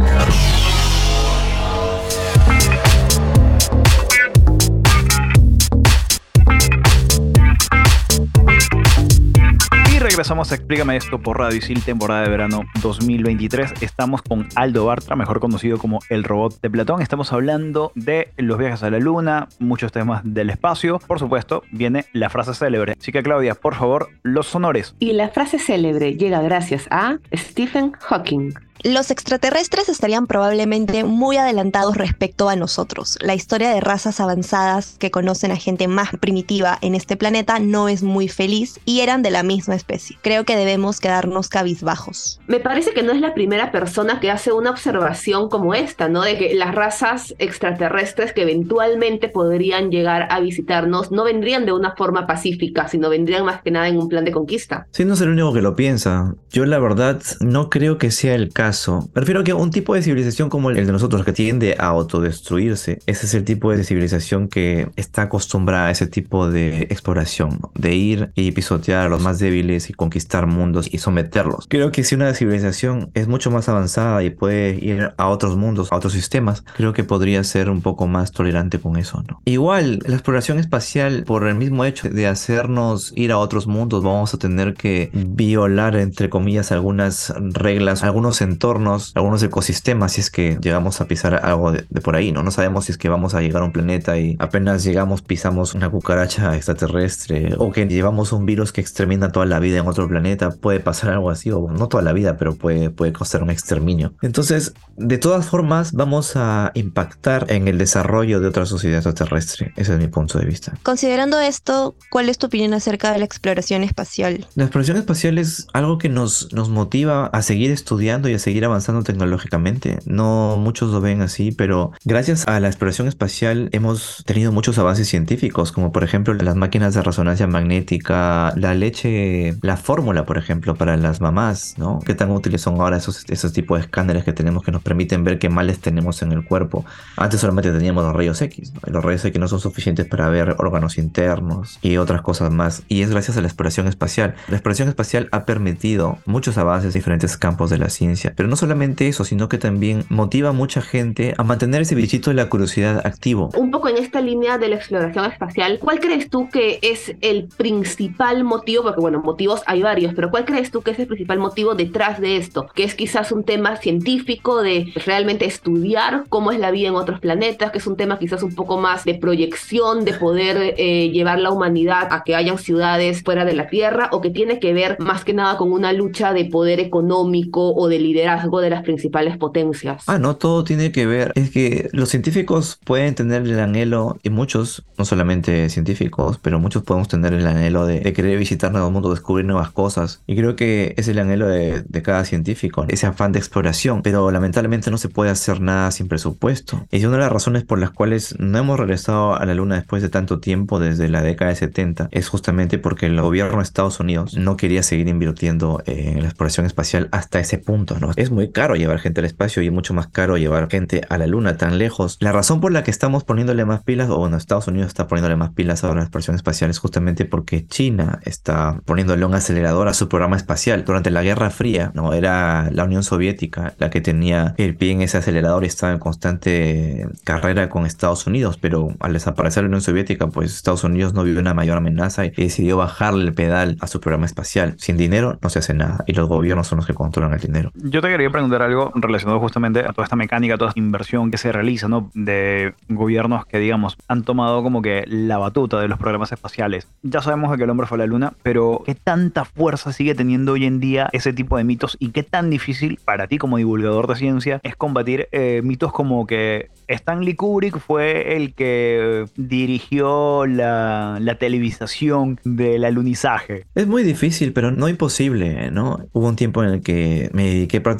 Regresamos 10.15 10.49
a 10.53 10.55
Explícame 10.55 10.95
esto 10.95 11.19
por 11.19 11.39
Radio 11.39 11.57
Isil, 11.57 11.83
temporada 11.83 12.21
de 12.21 12.29
verano 12.29 12.63
2023. 12.81 13.73
Estamos 13.81 14.21
con 14.21 14.47
Aldo 14.55 14.85
Bartra, 14.85 15.17
mejor 15.17 15.41
conocido 15.41 15.77
como 15.77 15.99
el 16.07 16.23
robot 16.23 16.61
de 16.61 16.69
Platón. 16.69 17.01
Estamos 17.01 17.33
hablando 17.33 17.91
de 17.95 18.31
los 18.37 18.57
viajes 18.57 18.81
a 18.83 18.89
la 18.89 18.99
luna, 18.99 19.49
muchos 19.59 19.91
temas 19.91 20.21
del 20.23 20.51
espacio. 20.51 20.99
Por 20.99 21.19
supuesto, 21.19 21.63
viene 21.69 22.05
la 22.13 22.29
frase 22.29 22.53
célebre. 22.53 22.95
Así 22.97 23.11
que 23.11 23.23
Claudia, 23.23 23.55
por 23.55 23.75
favor, 23.75 24.07
los 24.23 24.55
honores. 24.55 24.95
Y 24.99 25.11
la 25.11 25.27
frase 25.27 25.59
célebre 25.59 26.15
llega 26.15 26.41
gracias 26.41 26.87
a 26.91 27.17
Stephen 27.33 27.91
Hawking. 27.99 28.53
Los 28.87 29.09
extraterrestres 29.09 29.89
estarían 29.89 30.27
probablemente 30.27 31.03
muy 31.03 31.37
adelantados 31.37 31.97
respecto 31.97 32.49
a 32.49 32.55
nosotros. 32.55 33.17
La 33.19 33.33
historia 33.33 33.71
de 33.71 33.81
razas 33.81 34.19
avanzadas 34.19 34.97
que 34.99 35.09
conocen 35.09 35.51
a 35.51 35.55
gente 35.55 35.87
más 35.87 36.09
primitiva 36.19 36.77
en 36.81 36.93
este 36.93 37.17
planeta 37.17 37.57
no 37.57 37.89
es 37.89 38.03
muy 38.03 38.27
feliz 38.27 38.79
y 38.85 38.99
eran 38.99 39.23
de 39.23 39.31
la 39.31 39.41
misma 39.41 39.73
especie. 39.73 40.19
Creo 40.21 40.43
que 40.43 40.55
debemos 40.55 40.99
quedarnos 40.99 41.49
cabizbajos. 41.49 42.39
Me 42.45 42.59
parece 42.59 42.93
que 42.93 43.01
no 43.01 43.11
es 43.11 43.21
la 43.21 43.33
primera 43.33 43.71
persona 43.71 44.19
que 44.19 44.29
hace 44.29 44.51
una 44.51 44.69
observación 44.69 45.49
como 45.49 45.73
esta, 45.73 46.07
¿no? 46.07 46.21
De 46.21 46.37
que 46.37 46.53
las 46.53 46.75
razas 46.75 47.33
extraterrestres 47.39 48.33
que 48.33 48.43
eventualmente 48.43 49.29
podrían 49.29 49.89
llegar 49.89 50.27
a 50.29 50.39
visitarnos 50.41 51.11
no 51.11 51.23
vendrían 51.23 51.65
de 51.65 51.71
una 51.71 51.95
forma 51.95 52.27
pacífica, 52.27 52.87
sino 52.87 53.09
vendrían 53.09 53.45
más 53.45 53.63
que 53.63 53.71
nada 53.71 53.87
en 53.87 53.97
un 53.97 54.09
plan 54.09 54.25
de 54.25 54.31
conquista. 54.31 54.85
Sí, 54.91 55.05
no 55.05 55.15
es 55.15 55.21
el 55.21 55.29
único 55.29 55.53
que 55.53 55.63
lo 55.63 55.75
piensa. 55.75 56.35
Yo 56.51 56.67
la 56.67 56.77
verdad 56.77 57.23
no 57.39 57.71
creo 57.71 57.97
que 57.97 58.11
sea 58.11 58.35
el 58.35 58.53
caso. 58.53 58.74
Prefiero 59.13 59.43
que 59.43 59.53
un 59.53 59.71
tipo 59.71 59.95
de 59.95 60.01
civilización 60.01 60.49
como 60.49 60.69
el 60.69 60.85
de 60.85 60.91
nosotros, 60.91 61.23
que 61.23 61.33
tiende 61.33 61.75
a 61.77 61.87
autodestruirse, 61.87 62.99
ese 63.05 63.25
es 63.25 63.33
el 63.33 63.43
tipo 63.43 63.71
de 63.71 63.83
civilización 63.83 64.47
que 64.47 64.89
está 64.95 65.23
acostumbrada 65.23 65.87
a 65.87 65.91
ese 65.91 66.07
tipo 66.07 66.49
de 66.49 66.83
exploración, 66.83 67.59
de 67.73 67.95
ir 67.95 68.31
y 68.35 68.51
pisotear 68.51 69.05
a 69.05 69.09
los 69.09 69.21
más 69.21 69.39
débiles 69.39 69.89
y 69.89 69.93
conquistar 69.93 70.47
mundos 70.47 70.87
y 70.91 70.97
someterlos. 70.99 71.65
Creo 71.69 71.91
que 71.91 72.03
si 72.03 72.15
una 72.15 72.33
civilización 72.33 73.11
es 73.13 73.27
mucho 73.27 73.51
más 73.51 73.69
avanzada 73.69 74.23
y 74.23 74.29
puede 74.29 74.75
ir 74.75 75.13
a 75.17 75.27
otros 75.27 75.55
mundos, 75.55 75.91
a 75.91 75.95
otros 75.95 76.13
sistemas, 76.13 76.63
creo 76.75 76.93
que 76.93 77.03
podría 77.03 77.43
ser 77.43 77.69
un 77.69 77.81
poco 77.81 78.07
más 78.07 78.31
tolerante 78.31 78.79
con 78.79 78.97
eso, 78.97 79.23
¿no? 79.27 79.41
Igual, 79.45 79.99
la 80.05 80.15
exploración 80.15 80.59
espacial, 80.59 81.23
por 81.25 81.47
el 81.47 81.55
mismo 81.55 81.85
hecho 81.85 82.09
de 82.09 82.27
hacernos 82.27 83.13
ir 83.15 83.31
a 83.31 83.37
otros 83.37 83.67
mundos, 83.67 84.03
vamos 84.03 84.33
a 84.33 84.37
tener 84.37 84.73
que 84.73 85.09
violar, 85.13 85.95
entre 85.95 86.29
comillas, 86.29 86.71
algunas 86.71 87.33
reglas, 87.37 88.03
algunos 88.03 88.41
entornos, 88.65 89.11
algunos 89.15 89.43
ecosistemas, 89.43 90.13
si 90.13 90.21
es 90.21 90.31
que 90.31 90.57
llegamos 90.59 90.99
a 90.99 91.05
pisar 91.05 91.45
algo 91.45 91.71
de, 91.71 91.85
de, 91.87 92.01
por 92.01 92.15
ahí, 92.15 92.31
¿no? 92.31 92.41
No 92.41 92.49
sabemos 92.49 92.85
si 92.85 92.93
es 92.93 92.97
que 92.97 93.09
vamos 93.09 93.35
a 93.35 93.41
llegar 93.41 93.61
a 93.61 93.65
un 93.65 93.71
planeta 93.71 94.17
y 94.17 94.35
apenas 94.39 94.83
llegamos 94.83 95.21
pisamos 95.21 95.75
una 95.75 95.89
cucaracha 95.89 96.55
extraterrestre 96.55 97.53
o 97.59 97.71
que 97.71 97.85
llevamos 97.85 98.31
un 98.31 98.47
virus 98.47 98.71
que 98.71 98.81
extermina 98.81 99.31
toda 99.31 99.45
la 99.45 99.59
vida 99.59 99.77
en 99.77 99.87
otro 99.87 100.07
planeta, 100.07 100.49
puede 100.49 100.79
pasar 100.79 101.11
algo 101.11 101.29
así, 101.29 101.51
o 101.51 101.69
no 101.69 101.87
toda 101.87 102.01
la 102.01 102.11
vida, 102.11 102.37
pero 102.37 102.55
puede, 102.55 102.89
puede 102.89 103.13
costar 103.13 103.43
un 103.43 103.51
exterminio. 103.51 104.13
Entonces, 104.23 104.73
de 104.97 105.17
todas 105.19 105.45
formas, 105.45 105.91
vamos 105.91 106.35
a 106.35 106.71
impactar 106.73 107.45
en 107.49 107.67
el 107.67 107.77
desarrollo 107.77 108.39
de 108.39 108.47
otra 108.47 108.65
sociedad 108.65 108.97
extraterrestre. 108.97 109.73
Ese 109.75 109.93
es 109.93 109.99
mi 109.99 110.07
punto 110.07 110.39
de 110.39 110.45
vista. 110.45 110.73
Considerando 110.81 111.39
esto, 111.39 111.95
¿cuál 112.09 112.29
es 112.29 112.39
tu 112.39 112.47
opinión 112.47 112.73
acerca 112.73 113.11
de 113.11 113.19
la 113.19 113.25
exploración 113.25 113.83
espacial? 113.83 114.47
La 114.55 114.63
exploración 114.63 114.97
espacial 114.97 115.37
es 115.37 115.67
algo 115.73 115.99
que 115.99 116.09
nos, 116.09 116.51
nos 116.51 116.69
motiva 116.69 117.27
a 117.27 117.41
seguir 117.43 117.69
estudiando 117.69 118.27
y 118.27 118.33
a 118.33 118.39
seguir 118.45 118.63
avanzando 118.63 119.01
tecnológicamente. 119.01 119.97
No 120.05 120.55
muchos 120.57 120.91
lo 120.91 121.01
ven 121.01 121.23
así, 121.23 121.51
pero 121.51 121.93
gracias 122.05 122.47
a 122.47 122.59
la 122.59 122.67
exploración 122.67 123.07
espacial 123.07 123.69
hemos 123.71 124.23
tenido 124.27 124.51
muchos 124.51 124.77
avances 124.77 125.07
científicos, 125.07 125.71
como 125.71 125.91
por 125.91 126.03
ejemplo 126.03 126.31
las 126.35 126.55
máquinas 126.55 126.93
de 126.93 127.01
resonancia 127.01 127.47
magnética, 127.47 128.53
la 128.55 128.75
leche, 128.75 129.57
la 129.63 129.77
fórmula, 129.77 130.27
por 130.27 130.37
ejemplo, 130.37 130.75
para 130.75 130.95
las 130.95 131.21
mamás, 131.21 131.73
¿no? 131.79 131.99
¿Qué 132.05 132.13
tan 132.13 132.29
útiles 132.29 132.61
son 132.61 132.79
ahora 132.79 132.97
esos, 132.97 133.25
esos 133.29 133.51
tipos 133.51 133.79
de 133.79 133.85
escáneres 133.85 134.23
que 134.23 134.31
tenemos 134.31 134.61
que 134.61 134.71
nos 134.71 134.83
permiten 134.83 135.23
ver 135.23 135.39
qué 135.39 135.49
males 135.49 135.79
tenemos 135.79 136.21
en 136.21 136.31
el 136.31 136.45
cuerpo? 136.45 136.85
Antes 137.17 137.39
solamente 137.39 137.71
teníamos 137.71 138.03
los 138.03 138.13
rayos 138.13 138.39
X, 138.43 138.73
los 138.85 139.03
rayos 139.03 139.25
X 139.25 139.39
no 139.39 139.47
son 139.47 139.59
suficientes 139.59 140.05
para 140.05 140.29
ver 140.29 140.55
órganos 140.59 140.99
internos 140.99 141.79
y 141.81 141.97
otras 141.97 142.21
cosas 142.21 142.51
más. 142.51 142.83
Y 142.89 143.01
es 143.01 143.09
gracias 143.09 143.37
a 143.37 143.41
la 143.41 143.47
exploración 143.47 143.87
espacial. 143.87 144.35
La 144.49 144.57
exploración 144.57 144.87
espacial 144.87 145.29
ha 145.31 145.45
permitido 145.45 146.19
muchos 146.27 146.59
avances 146.59 146.93
en 146.93 146.99
diferentes 146.99 147.37
campos 147.37 147.71
de 147.71 147.79
la 147.79 147.89
ciencia 147.89 148.34
Pero 148.35 148.49
no 148.49 148.55
solamente 148.55 149.07
eso, 149.07 149.23
sino 149.23 149.49
que 149.49 149.57
también 149.57 150.05
motiva 150.09 150.49
a 150.49 150.53
mucha 150.53 150.81
gente 150.81 151.33
a 151.37 151.43
mantener 151.43 151.81
ese 151.81 151.95
bichito 151.95 152.29
de 152.29 152.35
la 152.35 152.49
curiosidad 152.49 153.05
activo. 153.05 153.49
Un 153.55 153.71
poco 153.71 153.89
en 153.89 153.97
esta 153.97 154.21
línea 154.21 154.57
de 154.57 154.67
la 154.67 154.75
exploración 154.75 155.25
espacial, 155.25 155.79
¿cuál 155.79 155.99
crees 155.99 156.29
tú 156.29 156.49
que 156.49 156.79
es 156.81 157.15
el 157.21 157.47
principal 157.57 158.43
motivo? 158.43 158.83
Porque 158.83 158.99
bueno, 158.99 159.21
motivos 159.21 159.61
hay 159.65 159.81
varios, 159.81 160.13
pero 160.13 160.29
¿cuál 160.29 160.45
crees 160.45 160.71
tú 160.71 160.81
que 160.81 160.91
es 160.91 160.99
el 160.99 161.07
principal 161.07 161.39
motivo 161.39 161.75
detrás 161.75 162.19
de 162.19 162.37
esto? 162.37 162.67
Que 162.75 162.83
es 162.83 162.95
quizás 162.95 163.31
un 163.31 163.43
tema 163.43 163.77
científico 163.77 164.61
de 164.61 164.91
realmente 165.05 165.45
estudiar 165.45 166.25
cómo 166.29 166.51
es 166.51 166.59
la 166.59 166.71
vida 166.71 166.89
en 166.89 166.95
otros 166.95 167.19
planetas, 167.19 167.71
que 167.71 167.77
es 167.77 167.87
un 167.87 167.95
tema 167.95 168.19
quizás 168.19 168.43
un 168.43 168.53
poco 168.53 168.77
más 168.77 169.05
de 169.05 169.15
proyección, 169.15 170.03
de 170.05 170.13
poder 170.13 170.75
eh, 170.77 171.09
llevar 171.09 171.39
la 171.39 171.51
humanidad 171.51 172.07
a 172.11 172.23
que 172.23 172.35
hayan 172.35 172.57
ciudades 172.57 173.23
fuera 173.23 173.45
de 173.45 173.53
la 173.53 173.67
Tierra, 173.67 174.09
o 174.11 174.21
que 174.21 174.29
tiene 174.29 174.59
que 174.59 174.73
ver 174.73 174.97
más 174.99 175.23
que 175.23 175.33
nada 175.33 175.57
con 175.57 175.71
una 175.71 175.93
lucha 175.93 176.33
de 176.33 176.45
poder 176.45 176.79
económico 176.79 177.73
o 177.73 177.87
de 177.87 177.99
liderazgo 177.99 178.24
de 178.25 178.69
las 178.69 178.83
principales 178.83 179.37
potencias. 179.37 180.03
Ah, 180.07 180.19
no, 180.19 180.35
todo 180.35 180.63
tiene 180.63 180.91
que 180.91 181.05
ver. 181.05 181.31
Es 181.35 181.49
que 181.51 181.89
los 181.91 182.09
científicos 182.09 182.79
pueden 182.83 183.15
tener 183.15 183.43
el 183.43 183.59
anhelo, 183.59 184.17
y 184.23 184.29
muchos, 184.29 184.83
no 184.97 185.05
solamente 185.05 185.69
científicos, 185.69 186.39
pero 186.41 186.59
muchos 186.59 186.83
podemos 186.83 187.07
tener 187.07 187.33
el 187.33 187.47
anhelo 187.47 187.85
de, 187.85 188.13
querer 188.13 188.37
visitar 188.37 188.71
nuevos 188.71 188.91
mundos, 188.91 189.11
descubrir 189.11 189.45
nuevas 189.45 189.71
cosas. 189.71 190.21
Y 190.25 190.35
creo 190.35 190.55
que 190.55 190.93
es 190.97 191.07
el 191.07 191.19
anhelo 191.19 191.47
de, 191.47 191.81
de 191.81 192.01
cada 192.01 192.23
científico, 192.25 192.85
ese 192.87 193.07
afán 193.07 193.31
de 193.31 193.39
exploración. 193.39 194.01
Pero 194.01 194.31
lamentablemente 194.31 194.91
no 194.91 194.97
se 194.97 195.09
puede 195.09 195.31
hacer 195.31 195.61
nada 195.61 195.91
sin 195.91 196.07
presupuesto. 196.07 196.85
Y 196.91 196.97
es 196.97 197.03
una 197.03 197.13
de 197.13 197.23
las 197.23 197.31
razones 197.31 197.63
por 197.63 197.79
las 197.79 197.91
cuales 197.91 198.35
no 198.39 198.57
hemos 198.57 198.79
regresado 198.79 199.35
a 199.35 199.45
la 199.45 199.53
Luna 199.53 199.75
después 199.75 200.01
de 200.01 200.09
tanto 200.09 200.39
tiempo, 200.39 200.79
desde 200.79 201.09
la 201.09 201.21
década 201.21 201.49
de 201.49 201.57
70, 201.57 202.09
es 202.11 202.29
justamente 202.29 202.77
porque 202.77 203.05
el 203.07 203.19
gobierno 203.19 203.57
de 203.57 203.63
Estados 203.63 203.99
Unidos 203.99 204.35
no 204.35 204.57
quería 204.57 204.83
seguir 204.83 205.07
invirtiendo 205.07 205.81
en 205.85 206.21
la 206.21 206.27
exploración 206.27 206.65
espacial 206.65 207.09
hasta 207.11 207.39
ese 207.39 207.57
punto, 207.57 207.99
¿no? 207.99 208.11
Es 208.15 208.31
muy 208.31 208.51
caro 208.51 208.75
llevar 208.75 208.99
gente 208.99 209.21
al 209.21 209.25
espacio 209.25 209.61
y 209.61 209.69
mucho 209.69 209.93
más 209.93 210.07
caro 210.07 210.37
llevar 210.37 210.69
gente 210.69 211.01
a 211.09 211.17
la 211.17 211.27
Luna 211.27 211.57
tan 211.57 211.77
lejos. 211.77 212.17
La 212.19 212.31
razón 212.31 212.61
por 212.61 212.71
la 212.71 212.83
que 212.83 212.91
estamos 212.91 213.23
poniéndole 213.23 213.65
más 213.65 213.83
pilas, 213.83 214.09
o 214.09 214.17
bueno, 214.17 214.37
Estados 214.37 214.67
Unidos 214.67 214.87
está 214.87 215.07
poniéndole 215.07 215.35
más 215.35 215.51
pilas 215.51 215.83
a 215.83 215.93
la 215.93 216.01
exploración 216.01 216.35
espacial 216.35 216.69
es 216.69 216.79
justamente 216.79 217.25
porque 217.25 217.65
China 217.65 218.19
está 218.23 218.79
poniéndole 218.85 219.25
un 219.25 219.33
acelerador 219.33 219.87
a 219.87 219.93
su 219.93 220.07
programa 220.07 220.37
espacial. 220.37 220.85
Durante 220.85 221.11
la 221.11 221.23
Guerra 221.23 221.49
Fría, 221.49 221.91
¿no? 221.93 222.13
Era 222.13 222.69
la 222.71 222.83
Unión 222.85 223.03
Soviética 223.03 223.73
la 223.77 223.89
que 223.89 224.01
tenía 224.01 224.53
el 224.57 224.75
pie 224.75 224.91
en 224.91 225.01
ese 225.01 225.17
acelerador 225.17 225.63
y 225.63 225.67
estaba 225.67 225.93
en 225.93 225.99
constante 225.99 227.07
carrera 227.23 227.69
con 227.69 227.85
Estados 227.85 228.27
Unidos, 228.27 228.57
pero 228.59 228.95
al 228.99 229.13
desaparecer 229.13 229.63
la 229.63 229.67
Unión 229.67 229.81
Soviética, 229.81 230.27
pues 230.27 230.53
Estados 230.53 230.83
Unidos 230.83 231.13
no 231.13 231.23
vivió 231.23 231.39
una 231.39 231.53
mayor 231.53 231.77
amenaza 231.77 232.25
y 232.25 232.31
decidió 232.31 232.77
bajarle 232.77 233.25
el 233.25 233.33
pedal 233.33 233.77
a 233.81 233.87
su 233.87 233.99
programa 233.99 234.25
espacial. 234.25 234.75
Sin 234.77 234.97
dinero 234.97 235.37
no 235.41 235.49
se 235.49 235.59
hace 235.59 235.73
nada 235.73 236.03
y 236.07 236.13
los 236.13 236.27
gobiernos 236.27 236.67
son 236.67 236.77
los 236.77 236.87
que 236.87 236.93
controlan 236.93 237.33
el 237.33 237.39
dinero. 237.39 237.71
Yo 237.75 238.01
quería 238.09 238.29
preguntar 238.29 238.61
algo 238.61 238.91
relacionado 238.95 239.39
justamente 239.39 239.79
a 239.79 239.93
toda 239.93 240.03
esta 240.03 240.15
mecánica, 240.15 240.57
toda 240.57 240.69
esta 240.69 240.79
inversión 240.79 241.31
que 241.31 241.37
se 241.37 241.51
realiza, 241.51 241.87
¿no? 241.87 242.11
De 242.13 242.73
gobiernos 242.89 243.45
que, 243.45 243.59
digamos, 243.59 243.97
han 244.07 244.23
tomado 244.23 244.63
como 244.63 244.81
que 244.81 245.03
la 245.07 245.37
batuta 245.37 245.79
de 245.79 245.87
los 245.87 245.97
programas 245.97 246.31
espaciales. 246.31 246.87
Ya 247.01 247.21
sabemos 247.21 247.55
que 247.57 247.63
el 247.63 247.69
hombre 247.69 247.87
fue 247.87 247.97
a 247.97 247.99
la 247.99 248.05
luna, 248.05 248.33
pero 248.43 248.83
¿qué 248.85 248.95
tanta 248.95 249.45
fuerza 249.45 249.91
sigue 249.91 250.15
teniendo 250.15 250.53
hoy 250.53 250.65
en 250.65 250.79
día 250.79 251.09
ese 251.11 251.33
tipo 251.33 251.57
de 251.57 251.63
mitos 251.63 251.97
y 251.99 252.09
qué 252.09 252.23
tan 252.23 252.49
difícil 252.49 252.99
para 253.03 253.27
ti 253.27 253.37
como 253.37 253.57
divulgador 253.57 254.07
de 254.07 254.15
ciencia 254.15 254.59
es 254.63 254.75
combatir 254.75 255.27
eh, 255.31 255.61
mitos 255.63 255.91
como 255.91 256.27
que 256.27 256.69
Stanley 256.87 257.33
Kubrick 257.33 257.79
fue 257.79 258.35
el 258.35 258.53
que 258.53 259.25
dirigió 259.35 260.45
la, 260.45 261.17
la 261.19 261.35
televisación 261.35 262.39
del 262.43 262.85
alunizaje? 262.85 263.65
Es 263.73 263.87
muy 263.87 264.03
difícil, 264.03 264.53
pero 264.53 264.71
no 264.71 264.87
imposible, 264.87 265.71
¿no? 265.71 266.05
Hubo 266.13 266.27
un 266.27 266.35
tiempo 266.35 266.63
en 266.63 266.69
el 266.69 266.81
que 266.81 267.29
me 267.33 267.45
dediqué 267.45 267.81
prácticamente 267.81 267.94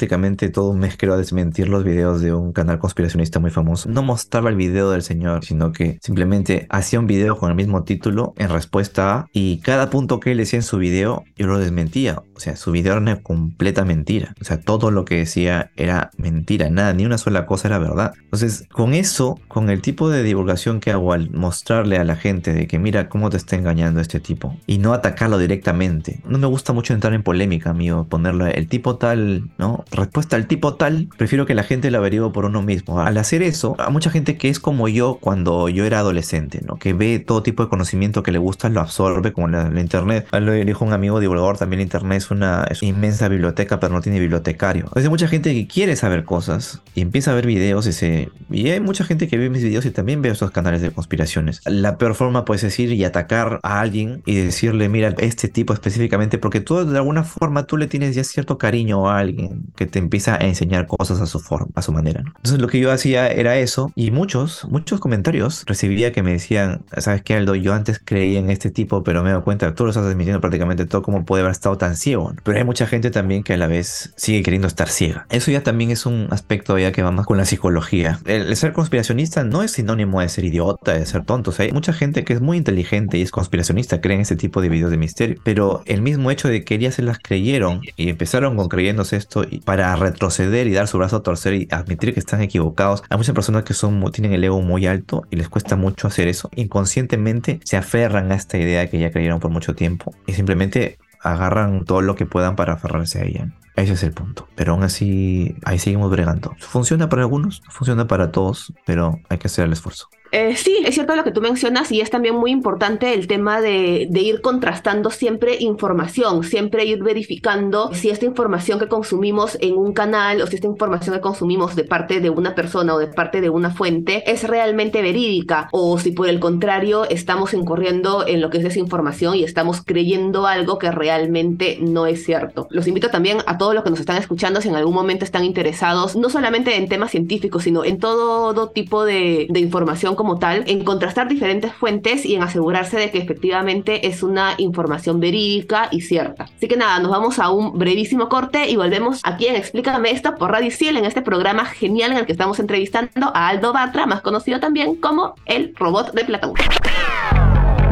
todo 0.52 0.70
un 0.70 0.80
mes 0.80 0.96
creo 0.98 1.18
desmentir 1.18 1.70
los 1.70 1.84
videos 1.84 2.22
de 2.22 2.34
un 2.34 2.52
canal 2.52 2.80
conspiracionista 2.80 3.40
muy 3.40 3.52
famoso. 3.52 3.90
No 3.90 4.04
mostraba 4.04 4.50
el 4.50 4.56
video 4.56 4.92
del 4.92 5.02
señor, 5.02 5.46
sino 5.46 5.72
que 5.72 5.98
simplemente 6.02 6.68
hacía 6.70 7.00
un 7.00 7.08
video 7.08 7.38
con 7.38 7.50
el 7.50 7.56
mismo 7.56 7.84
título 7.84 8.34
en 8.38 8.50
respuesta 8.50 9.12
a 9.12 9.28
y 9.32 9.60
cada 9.60 9.90
punto 9.90 10.20
que 10.20 10.32
él 10.32 10.38
decía 10.38 10.60
en 10.60 10.64
su 10.64 10.78
video 10.78 11.24
yo 11.36 11.48
lo 11.48 11.60
desmentía. 11.60 12.22
O 12.36 12.40
sea, 12.40 12.56
su 12.56 12.72
video 12.72 12.94
era 12.94 13.02
una 13.02 13.22
completa 13.22 13.86
mentira. 13.86 14.36
O 14.42 14.44
sea, 14.44 14.60
todo 14.60 14.92
lo 14.92 15.06
que 15.06 15.16
decía 15.16 15.72
era 15.76 16.12
mentira, 16.18 16.70
nada, 16.70 16.94
ni 16.94 17.06
una 17.06 17.18
sola 17.18 17.46
cosa 17.46 17.70
era 17.70 17.80
verdad. 17.80 18.14
Entonces, 18.24 18.68
con 18.72 18.94
eso, 18.94 19.40
con 19.48 19.70
el 19.70 19.82
tipo 19.82 20.10
de 20.10 20.24
divulgación 20.24 20.80
que 20.80 20.92
hago 20.92 21.14
al 21.14 21.32
mostrarle 21.32 21.98
a 21.98 22.04
la 22.04 22.16
gente 22.16 22.54
de 22.54 22.68
que 22.68 22.80
mira 22.80 23.10
cómo 23.10 23.30
te 23.30 23.38
está 23.38 23.56
engañando 23.56 24.02
este 24.02 24.20
tipo 24.20 24.58
y 24.68 24.78
no 24.78 24.94
atacarlo 24.94 25.38
directamente. 25.38 26.22
No 26.28 26.38
me 26.38 26.48
gusta 26.48 26.74
mucho 26.74 26.94
entrar 26.94 27.14
en 27.14 27.24
polémica, 27.24 27.70
amigo, 27.70 28.06
ponerlo 28.06 28.48
el 28.48 28.68
tipo 28.68 28.98
tal, 28.98 29.50
¿no? 29.58 29.85
Respuesta 29.92 30.36
al 30.36 30.48
tipo 30.48 30.76
tal, 30.76 31.08
prefiero 31.18 31.46
que 31.46 31.54
la 31.54 31.64
gente 31.64 31.92
lo 31.92 32.00
averigüe 32.00 32.32
por 32.32 32.46
uno 32.46 32.62
mismo. 32.62 33.00
Al 33.00 33.18
hacer 33.18 33.44
eso, 33.44 33.76
a 33.80 33.90
mucha 33.90 34.10
gente 34.10 34.38
que 34.38 34.50
es 34.50 34.60
como 34.60 34.88
yo 34.88 35.18
cuando 35.22 35.70
yo 35.70 35.86
era 35.86 36.00
adolescente, 36.00 36.62
¿no? 36.66 36.78
Que 36.78 36.94
ve 36.94 37.20
todo 37.20 37.44
tipo 37.44 37.64
de 37.64 37.70
conocimiento 37.70 38.24
que 38.24 38.32
le 38.32 38.38
gusta, 38.38 38.70
lo 38.70 38.82
absorbe, 38.82 39.34
como 39.34 39.48
la, 39.48 39.70
internet. 39.80 40.28
Lo 40.32 40.52
dijo 40.52 40.86
un 40.86 40.94
amigo 40.94 41.20
divulgador, 41.20 41.58
también 41.58 41.82
internet 41.82 42.18
es 42.18 42.32
una, 42.32 42.66
es 42.70 42.82
una 42.82 42.90
inmensa 42.90 43.28
biblioteca, 43.28 43.80
pero 43.80 43.94
no 43.94 44.02
tiene 44.02 44.20
bibliotecario. 44.20 44.90
Hay 44.96 45.08
mucha 45.10 45.28
gente 45.28 45.54
que 45.54 45.68
quiere 45.68 45.96
saber 45.96 46.24
cosas 46.24 46.82
y 46.94 47.02
empieza 47.02 47.32
a 47.32 47.36
ver 47.36 47.46
videos 47.46 47.88
y 47.88 47.94
se... 47.94 48.30
Y 48.50 48.70
hay 48.70 48.80
mucha 48.80 49.04
gente 49.04 49.28
que 49.28 49.38
ve 49.38 49.50
mis 49.50 49.64
videos 49.64 49.86
y 49.86 49.92
también 49.92 50.22
ve 50.22 50.30
esos 50.30 50.52
canales 50.52 50.82
de 50.82 50.92
conspiraciones. 50.92 51.62
La 51.66 51.98
peor 51.98 52.16
forma 52.16 52.46
puedes 52.46 52.62
decir 52.62 52.92
y 52.92 53.04
atacar 53.04 53.60
a 53.64 53.80
alguien 53.80 54.22
y 54.26 54.36
decirle, 54.36 54.90
mira, 54.90 55.14
este 55.20 55.48
tipo 55.48 55.74
específicamente, 55.74 56.38
porque 56.38 56.62
tú 56.62 56.86
de 56.86 56.98
alguna 56.98 57.24
forma 57.24 57.64
tú 57.64 57.78
le 57.78 57.88
tienes 57.88 58.16
ya 58.16 58.24
cierto 58.24 58.58
cariño 58.58 59.10
a 59.10 59.20
alguien 59.20 59.66
que 59.76 59.86
te 59.86 60.00
empieza 60.00 60.36
a 60.36 60.46
enseñar 60.46 60.88
cosas 60.88 61.22
a 61.22 61.26
su 61.26 61.40
forma, 61.40 61.68
a 61.76 61.82
su 61.82 61.92
manera. 61.92 62.24
Entonces 62.26 62.60
lo 62.60 62.68
que 62.68 62.80
yo 62.80 62.92
hacía 62.92 63.28
era 63.28 63.58
eso 63.58 63.92
y 63.96 64.12
muchos, 64.12 64.66
muchos 64.70 65.00
comentarios 65.00 65.64
recibía 65.66 66.12
que 66.12 66.24
me 66.24 66.32
decían, 66.32 66.84
¿sabes 66.98 67.22
qué, 67.22 67.36
Aldo? 67.36 67.56
Yo 67.56 67.74
antes 67.74 68.00
creía 68.04 68.40
en 68.40 68.50
este 68.50 68.72
tipo, 68.72 69.04
pero 69.04 69.24
me 69.24 69.32
doy 69.32 69.42
cuenta, 69.42 69.74
tú 69.76 69.84
lo 69.84 69.90
estás 69.90 70.06
admitiendo 70.06 70.42
prácticamente 70.42 70.86
todo, 70.86 71.02
cómo 71.02 71.26
puede 71.26 71.42
haber 71.42 71.52
estado 71.52 71.78
tan 71.78 71.96
ciego. 71.96 72.34
Pero 72.44 72.58
hay 72.58 72.64
mucha 72.64 72.88
gente 72.88 73.12
también 73.12 73.44
que 73.44 73.54
a 73.54 73.58
la 73.58 73.68
vez 73.68 74.14
sigue 74.16 74.44
queriendo 74.44 74.68
estar 74.68 74.90
ciega. 74.90 75.26
Eso 75.30 75.52
ya 75.52 75.64
también 75.64 75.92
es 75.92 76.06
un 76.06 76.28
aspecto 76.32 76.78
ya 76.78 76.92
que 76.92 77.04
va 77.04 77.12
más 77.12 77.26
con 77.26 77.38
la 77.38 77.46
psicología. 77.46 78.20
El, 78.26 78.56
ser 78.56 78.74
conspiracionista 78.74 79.44
no 79.44 79.64
es 79.64 79.72
sinónimo 79.72 80.22
de 80.22 80.30
ser 80.30 80.46
idiota, 80.46 80.94
de 80.94 81.06
ser 81.06 81.26
tonto. 81.26 81.52
O 81.52 81.54
sea, 81.54 81.66
hay 81.66 81.72
mucha 81.72 81.94
gente 81.94 82.24
que 82.24 82.34
es 82.34 82.42
muy 82.42 82.58
inteligente 82.58 83.18
y 83.18 83.22
es 83.22 83.32
conspiracionista, 83.32 84.02
creen 84.02 84.22
este 84.22 84.36
tipo 84.36 84.62
de 84.62 84.70
videos 84.70 84.92
de 84.92 84.98
misterio. 84.98 85.38
Pero 85.44 85.82
el 85.86 86.02
mismo 86.02 86.32
hecho 86.32 86.48
de 86.48 86.64
que 86.64 86.76
ellas 86.76 86.96
se 86.96 87.02
las 87.02 87.20
creyeron 87.20 87.82
y 87.96 88.10
empezaron 88.10 88.56
con 88.56 88.70
creyéndose 88.70 89.18
esto 89.18 89.46
y 89.50 89.60
para 89.66 89.96
retroceder 89.96 90.68
y 90.68 90.74
dar 90.74 90.88
su 90.88 90.98
brazo 90.98 91.18
a 91.18 91.24
torcer 91.24 91.54
y 91.56 91.68
admitir 91.72 92.14
que 92.14 92.20
están 92.20 92.42
equivocados. 92.42 93.04
Hay 93.10 93.18
muchas 93.18 93.36
personas 93.36 93.64
que 93.64 93.74
son, 93.74 94.04
tienen 94.12 94.34
el 94.34 94.44
ego 94.44 94.62
muy 94.62 94.86
alto 94.88 95.24
y 95.32 95.36
les 95.36 95.50
cuesta 95.50 95.76
mucho 95.76 96.08
hacer 96.08 96.28
eso. 96.28 96.50
Inconscientemente 96.56 97.60
se 97.64 97.78
aferran 97.78 98.32
a 98.32 98.36
esta 98.36 98.58
idea 98.58 98.90
que 98.90 99.00
ya 99.00 99.12
creyeron 99.12 99.40
por 99.40 99.52
mucho 99.52 99.76
tiempo 99.76 100.14
y 100.28 100.34
simplemente 100.34 101.00
agarran 101.22 101.86
todo 101.86 102.02
lo 102.02 102.16
que 102.16 102.26
puedan 102.26 102.56
para 102.56 102.74
aferrarse 102.74 103.20
a 103.20 103.24
ella. 103.24 103.52
Ese 103.76 103.94
es 103.94 104.04
el 104.04 104.14
punto. 104.14 104.48
Pero 104.56 104.74
aún 104.74 104.84
así, 104.84 105.56
ahí 105.66 105.80
seguimos 105.80 106.10
bregando. 106.10 106.56
Funciona 106.60 107.10
para 107.10 107.24
algunos, 107.24 107.62
funciona 107.70 108.08
para 108.08 108.32
todos, 108.32 108.74
pero 108.86 109.20
hay 109.30 109.38
que 109.38 109.48
hacer 109.48 109.66
el 109.66 109.74
esfuerzo. 109.74 110.08
Eh, 110.32 110.56
sí, 110.56 110.84
es 110.86 110.96
cierto 110.96 111.16
lo 111.16 111.24
que 111.24 111.32
tú 111.32 111.42
mencionas 111.42 111.92
y 111.92 112.02
es 112.02 112.10
también 112.10 112.36
muy 112.36 112.52
importante 112.52 113.14
el 113.14 113.28
tema 113.28 113.62
de, 113.62 114.08
de, 114.10 114.22
ir 114.22 114.42
contrastando 114.42 115.12
siempre 115.12 115.58
información, 115.60 116.44
siempre 116.44 116.84
ir 116.86 117.04
verificando 117.04 117.94
si 117.94 118.10
esta 118.10 118.26
información 118.26 118.80
que 118.80 118.88
consumimos 118.88 119.58
en 119.62 119.78
un 119.78 119.94
canal 119.94 120.42
o 120.42 120.48
si 120.48 120.56
esta 120.56 120.68
información 120.68 121.16
que 121.16 121.22
consumimos 121.22 121.76
de 121.76 121.84
parte 121.84 122.20
de 122.20 122.30
una 122.30 122.56
persona 122.56 122.96
o 122.96 122.98
de 122.98 123.08
parte 123.08 123.40
de 123.40 123.50
una 123.50 123.70
fuente 123.70 124.30
es 124.30 124.44
realmente 124.44 125.02
verídica 125.02 125.70
o 125.72 125.98
si 126.00 126.12
por 126.12 126.28
el 126.28 126.40
contrario 126.40 127.06
estamos 127.06 127.54
incurriendo 127.54 128.28
en 128.28 128.42
lo 128.42 128.50
que 128.50 128.58
es 128.58 128.64
desinformación 128.64 129.36
y 129.36 129.44
estamos 129.44 129.82
creyendo 129.86 130.48
algo 130.48 130.80
que 130.80 130.92
realmente 130.92 131.78
no 131.80 132.08
es 132.08 132.26
cierto. 132.26 132.68
Los 132.72 132.88
invito 132.88 133.10
también 133.10 133.38
a 133.46 133.58
todos 133.58 133.76
los 133.76 133.84
que 133.84 133.92
nos 133.92 134.00
están 134.00 134.18
escuchando 134.18 134.60
si 134.60 134.70
en 134.70 134.76
algún 134.76 134.96
momento 134.96 135.24
están 135.24 135.46
interesados 135.46 136.16
no 136.16 136.30
solamente 136.30 136.76
en 136.76 136.90
temas 136.90 137.12
científicos, 137.12 137.64
sino 137.64 137.86
en 137.86 138.00
todo 138.00 138.70
tipo 138.70 139.06
de, 139.06 139.48
de 139.50 139.60
información 139.60 140.15
como 140.16 140.40
tal, 140.40 140.64
en 140.68 140.84
contrastar 140.84 141.28
diferentes 141.28 141.74
fuentes 141.74 142.26
y 142.26 142.36
en 142.36 142.44
asegurarse 142.44 142.98
de 142.98 143.12
que 143.12 143.18
efectivamente 143.18 144.08
es 144.08 144.24
una 144.24 144.56
información 144.58 145.20
verídica 145.20 145.90
y 145.92 146.02
cierta. 146.02 146.46
Así 146.56 146.68
que 146.68 146.78
nada, 146.78 147.00
nos 147.00 147.12
vamos 147.12 147.40
a 147.40 147.50
un 147.50 147.78
brevísimo 147.78 148.30
corte 148.30 148.70
y 148.70 148.76
volvemos 148.76 149.22
aquí 149.24 149.48
en 149.48 149.56
Explícame 149.56 150.12
esto 150.12 150.36
por 150.36 150.52
Radio 150.52 150.72
Ciel 150.72 150.98
en 150.98 151.06
este 151.06 151.22
programa 151.22 151.66
genial 151.66 152.12
en 152.12 152.18
el 152.18 152.26
que 152.26 152.32
estamos 152.32 152.60
entrevistando 152.60 153.32
a 153.34 153.48
Aldo 153.48 153.74
Batra, 153.74 154.06
más 154.06 154.22
conocido 154.22 154.60
también 154.60 154.96
como 154.96 155.36
el 155.46 155.74
robot 155.76 156.14
de 156.14 156.26
Platón. 156.26 156.54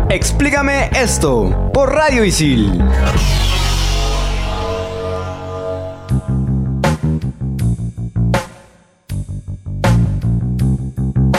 Explícame 0.09 0.89
esto 0.93 1.71
por 1.73 1.93
Radio 1.93 2.23
Isil. 2.23 2.83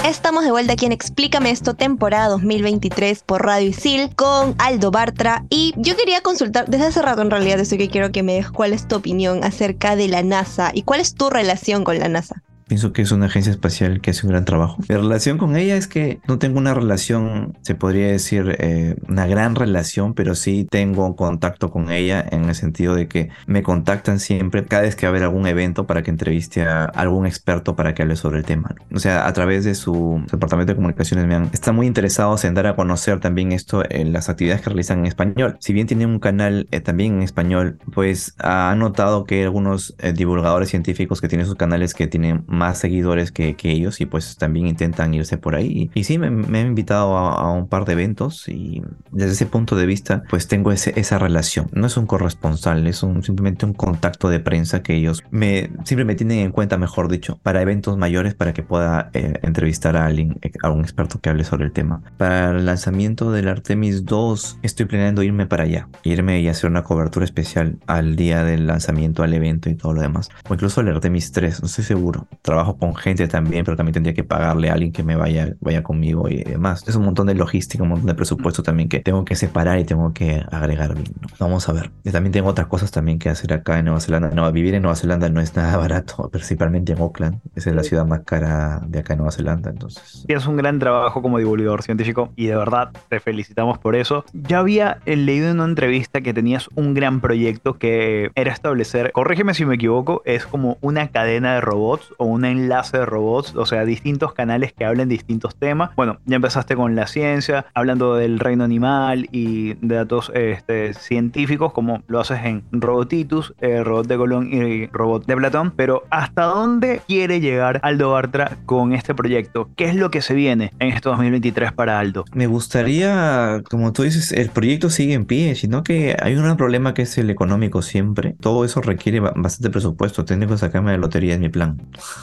Estamos 0.04 0.44
de 0.44 0.50
vuelta 0.50 0.74
aquí 0.74 0.84
en 0.84 0.92
Explícame 0.92 1.50
esto, 1.50 1.72
temporada 1.72 2.28
2023 2.28 3.22
por 3.22 3.42
Radio 3.42 3.70
Isil 3.70 4.14
con 4.14 4.54
Aldo 4.58 4.90
Bartra. 4.90 5.46
Y 5.48 5.72
yo 5.78 5.96
quería 5.96 6.20
consultar, 6.20 6.66
desde 6.68 6.84
hace 6.84 7.00
rato 7.00 7.22
en 7.22 7.30
realidad, 7.30 7.58
eso 7.58 7.78
que 7.78 7.88
quiero 7.88 8.12
que 8.12 8.22
me 8.22 8.34
des 8.34 8.50
cuál 8.50 8.74
es 8.74 8.86
tu 8.86 8.96
opinión 8.96 9.42
acerca 9.44 9.96
de 9.96 10.08
la 10.08 10.22
NASA 10.22 10.72
y 10.74 10.82
cuál 10.82 11.00
es 11.00 11.14
tu 11.14 11.30
relación 11.30 11.84
con 11.84 11.98
la 11.98 12.10
NASA. 12.10 12.42
Pienso 12.74 12.92
que 12.92 13.02
es 13.02 13.12
una 13.12 13.26
agencia 13.26 13.52
espacial 13.52 14.00
que 14.00 14.10
hace 14.10 14.26
un 14.26 14.32
gran 14.32 14.44
trabajo. 14.44 14.78
Mi 14.88 14.96
relación 14.96 15.38
con 15.38 15.54
ella 15.54 15.76
es 15.76 15.86
que 15.86 16.18
no 16.26 16.40
tengo 16.40 16.58
una 16.58 16.74
relación, 16.74 17.56
se 17.62 17.76
podría 17.76 18.08
decir, 18.08 18.56
eh, 18.58 18.96
una 19.08 19.28
gran 19.28 19.54
relación, 19.54 20.12
pero 20.14 20.34
sí 20.34 20.66
tengo 20.68 21.14
contacto 21.14 21.70
con 21.70 21.92
ella 21.92 22.26
en 22.32 22.46
el 22.46 22.56
sentido 22.56 22.96
de 22.96 23.06
que 23.06 23.28
me 23.46 23.62
contactan 23.62 24.18
siempre 24.18 24.64
cada 24.64 24.82
vez 24.82 24.96
que 24.96 25.06
va 25.06 25.10
a 25.10 25.12
haber 25.12 25.22
algún 25.22 25.46
evento 25.46 25.86
para 25.86 26.02
que 26.02 26.10
entreviste 26.10 26.62
a 26.64 26.86
algún 26.86 27.26
experto 27.26 27.76
para 27.76 27.94
que 27.94 28.02
hable 28.02 28.16
sobre 28.16 28.38
el 28.38 28.44
tema. 28.44 28.74
O 28.92 28.98
sea, 28.98 29.28
a 29.28 29.32
través 29.32 29.64
de 29.64 29.76
su, 29.76 30.20
departamento 30.32 30.72
de 30.72 30.76
comunicaciones 30.76 31.28
me 31.28 31.36
han, 31.36 31.50
están 31.52 31.76
muy 31.76 31.86
interesados 31.86 32.44
en 32.44 32.54
dar 32.54 32.66
a 32.66 32.74
conocer 32.74 33.20
también 33.20 33.52
esto 33.52 33.84
en 33.88 34.12
las 34.12 34.28
actividades 34.28 34.62
que 34.62 34.70
realizan 34.70 34.98
en 34.98 35.06
español. 35.06 35.58
Si 35.60 35.72
bien 35.72 35.86
tienen 35.86 36.08
un 36.08 36.18
canal 36.18 36.66
eh, 36.72 36.80
también 36.80 37.18
en 37.18 37.22
español, 37.22 37.78
pues 37.92 38.34
ha 38.40 38.74
notado 38.76 39.26
que 39.26 39.44
algunos 39.44 39.94
eh, 39.98 40.12
divulgadores 40.12 40.70
científicos 40.70 41.20
que 41.20 41.28
tienen 41.28 41.46
sus 41.46 41.54
canales 41.54 41.94
que 41.94 42.08
tienen 42.08 42.42
más 42.48 42.63
seguidores 42.72 43.32
que, 43.32 43.54
ellos 43.64 44.00
y 44.00 44.06
pues 44.06 44.36
también 44.36 44.66
intentan 44.66 45.14
irse 45.14 45.38
por 45.38 45.54
ahí. 45.54 45.90
Y, 45.94 46.04
sí, 46.04 46.18
me, 46.18 46.30
me, 46.30 46.60
han 46.60 46.68
invitado 46.68 47.16
a, 47.16 47.50
un 47.52 47.68
par 47.68 47.84
de 47.84 47.92
eventos 47.92 48.48
y 48.48 48.82
desde 49.10 49.32
ese 49.32 49.46
punto 49.46 49.74
de 49.74 49.86
vista 49.86 50.22
pues 50.28 50.48
tengo 50.48 50.70
ese, 50.70 50.92
esa 50.96 51.18
relación. 51.18 51.68
No 51.72 51.86
es 51.86 51.96
un 51.96 52.06
corresponsal, 52.06 52.86
es 52.86 53.02
un, 53.02 53.22
simplemente 53.22 53.66
un 53.66 53.72
contacto 53.72 54.28
de 54.28 54.40
prensa 54.40 54.82
que 54.82 54.94
ellos 54.94 55.22
me, 55.30 55.70
siempre 55.84 56.04
me 56.04 56.14
tienen 56.14 56.40
en 56.40 56.52
cuenta, 56.52 56.76
mejor 56.76 57.10
dicho, 57.10 57.38
para 57.42 57.62
eventos 57.62 57.96
mayores 57.96 58.34
para 58.34 58.52
que 58.52 58.62
pueda 58.62 59.10
eh, 59.14 59.34
entrevistar 59.42 59.96
a 59.96 60.06
alguien, 60.06 60.38
a 60.62 60.70
un 60.70 60.80
experto 60.80 61.20
que 61.20 61.30
hable 61.30 61.44
sobre 61.44 61.64
el 61.64 61.72
tema. 61.72 62.02
Para 62.16 62.50
el 62.50 62.66
lanzamiento 62.66 63.32
del 63.32 63.48
Artemis 63.48 64.04
2 64.04 64.58
estoy 64.62 64.86
planeando 64.86 65.22
irme 65.22 65.46
para 65.46 65.64
allá, 65.64 65.88
irme 66.02 66.40
y 66.40 66.48
hacer 66.48 66.70
una 66.70 66.84
cobertura 66.84 67.24
especial 67.24 67.78
al 67.86 68.16
día 68.16 68.44
del 68.44 68.66
lanzamiento, 68.66 69.22
al 69.22 69.34
evento 69.34 69.70
y 69.70 69.74
todo 69.74 69.94
lo 69.94 70.02
demás. 70.02 70.28
O 70.48 70.54
incluso 70.54 70.80
el 70.80 70.88
Artemis 70.88 71.32
3, 71.32 71.62
no 71.62 71.66
estoy 71.66 71.84
seguro 71.84 72.26
trabajo 72.44 72.76
con 72.76 72.94
gente 72.94 73.26
también, 73.26 73.64
pero 73.64 73.74
también 73.74 73.94
tendría 73.94 74.14
que 74.14 74.22
pagarle 74.22 74.68
a 74.68 74.74
alguien 74.74 74.92
que 74.92 75.02
me 75.02 75.16
vaya, 75.16 75.54
vaya 75.60 75.82
conmigo 75.82 76.28
y 76.28 76.44
demás. 76.44 76.86
Es 76.86 76.94
un 76.94 77.06
montón 77.06 77.26
de 77.26 77.34
logística, 77.34 77.82
un 77.82 77.88
montón 77.88 78.06
de 78.06 78.14
presupuesto 78.14 78.62
también 78.62 78.90
que 78.90 79.00
tengo 79.00 79.24
que 79.24 79.34
separar 79.34 79.78
y 79.78 79.84
tengo 79.84 80.12
que 80.12 80.44
agregar 80.52 80.94
bien. 80.94 81.10
Vamos 81.40 81.66
a 81.70 81.72
ver. 81.72 81.90
Y 82.04 82.10
también 82.10 82.32
tengo 82.32 82.50
otras 82.50 82.66
cosas 82.66 82.90
también 82.90 83.18
que 83.18 83.30
hacer 83.30 83.54
acá 83.54 83.78
en 83.78 83.86
Nueva 83.86 84.00
Zelanda. 84.00 84.28
No, 84.28 84.52
vivir 84.52 84.74
en 84.74 84.82
Nueva 84.82 84.94
Zelanda 84.94 85.30
no 85.30 85.40
es 85.40 85.56
nada 85.56 85.74
barato, 85.78 86.28
principalmente 86.28 86.92
en 86.92 87.00
Auckland. 87.00 87.40
Esa 87.54 87.70
es 87.70 87.76
la 87.76 87.82
ciudad 87.82 88.04
más 88.04 88.20
cara 88.26 88.82
de 88.86 88.98
acá 88.98 89.14
en 89.14 89.20
Nueva 89.20 89.32
Zelanda, 89.32 89.70
entonces. 89.70 90.26
Es 90.28 90.46
un 90.46 90.58
gran 90.58 90.78
trabajo 90.78 91.22
como 91.22 91.38
divulgador 91.38 91.82
científico 91.82 92.30
y 92.36 92.48
de 92.48 92.56
verdad 92.56 92.90
te 93.08 93.20
felicitamos 93.20 93.78
por 93.78 93.96
eso. 93.96 94.26
Ya 94.34 94.58
había 94.58 94.98
leído 95.06 95.48
en 95.48 95.60
una 95.60 95.64
entrevista 95.64 96.20
que 96.20 96.34
tenías 96.34 96.68
un 96.74 96.92
gran 96.92 97.22
proyecto 97.22 97.78
que 97.78 98.30
era 98.34 98.52
establecer, 98.52 99.12
corrígeme 99.12 99.54
si 99.54 99.64
me 99.64 99.76
equivoco, 99.76 100.20
es 100.26 100.44
como 100.44 100.76
una 100.82 101.08
cadena 101.08 101.54
de 101.54 101.62
robots 101.62 102.12
o 102.18 102.33
una 102.34 102.50
enlace 102.50 102.98
de 102.98 103.06
robots, 103.06 103.54
o 103.56 103.66
sea, 103.66 103.84
distintos 103.84 104.34
canales 104.34 104.72
que 104.72 104.84
hablen 104.84 105.08
distintos 105.08 105.56
temas. 105.56 105.90
Bueno, 105.96 106.18
ya 106.26 106.36
empezaste 106.36 106.76
con 106.76 106.94
la 106.94 107.06
ciencia, 107.06 107.66
hablando 107.74 108.16
del 108.16 108.38
reino 108.38 108.64
animal 108.64 109.28
y 109.32 109.74
de 109.74 109.94
datos 109.96 110.30
este, 110.34 110.94
científicos, 110.94 111.72
como 111.72 112.02
lo 112.06 112.20
haces 112.20 112.44
en 112.44 112.64
Robotitus, 112.72 113.54
eh, 113.60 113.82
Robot 113.82 114.06
de 114.06 114.16
Colón 114.16 114.52
y 114.52 114.86
Robot 114.88 115.26
de 115.26 115.36
Platón, 115.36 115.70
pero 115.70 116.04
¿hasta 116.10 116.44
dónde 116.44 117.00
quiere 117.06 117.40
llegar 117.40 117.80
Aldo 117.82 118.12
Bartra 118.12 118.58
con 118.66 118.92
este 118.92 119.14
proyecto? 119.14 119.68
¿Qué 119.76 119.86
es 119.86 119.96
lo 119.96 120.10
que 120.10 120.22
se 120.22 120.34
viene 120.34 120.72
en 120.78 120.88
este 120.88 121.08
2023 121.08 121.72
para 121.72 121.98
Aldo? 121.98 122.24
Me 122.32 122.46
gustaría, 122.46 123.62
como 123.70 123.92
tú 123.92 124.02
dices, 124.02 124.32
el 124.32 124.50
proyecto 124.50 124.90
sigue 124.90 125.14
en 125.14 125.24
pie, 125.24 125.54
sino 125.54 125.82
que 125.82 126.16
hay 126.20 126.34
un 126.34 126.42
gran 126.42 126.56
problema 126.56 126.94
que 126.94 127.02
es 127.02 127.16
el 127.18 127.30
económico 127.30 127.82
siempre. 127.82 128.34
Todo 128.40 128.64
eso 128.64 128.80
requiere 128.80 129.20
bastante 129.20 129.70
presupuesto. 129.70 130.24
Tengo 130.24 130.46
que 130.46 130.58
sacarme 130.58 130.92
de 130.92 130.98
lotería 130.98 131.34
en 131.34 131.40
mi 131.40 131.48
plan. 131.48 131.80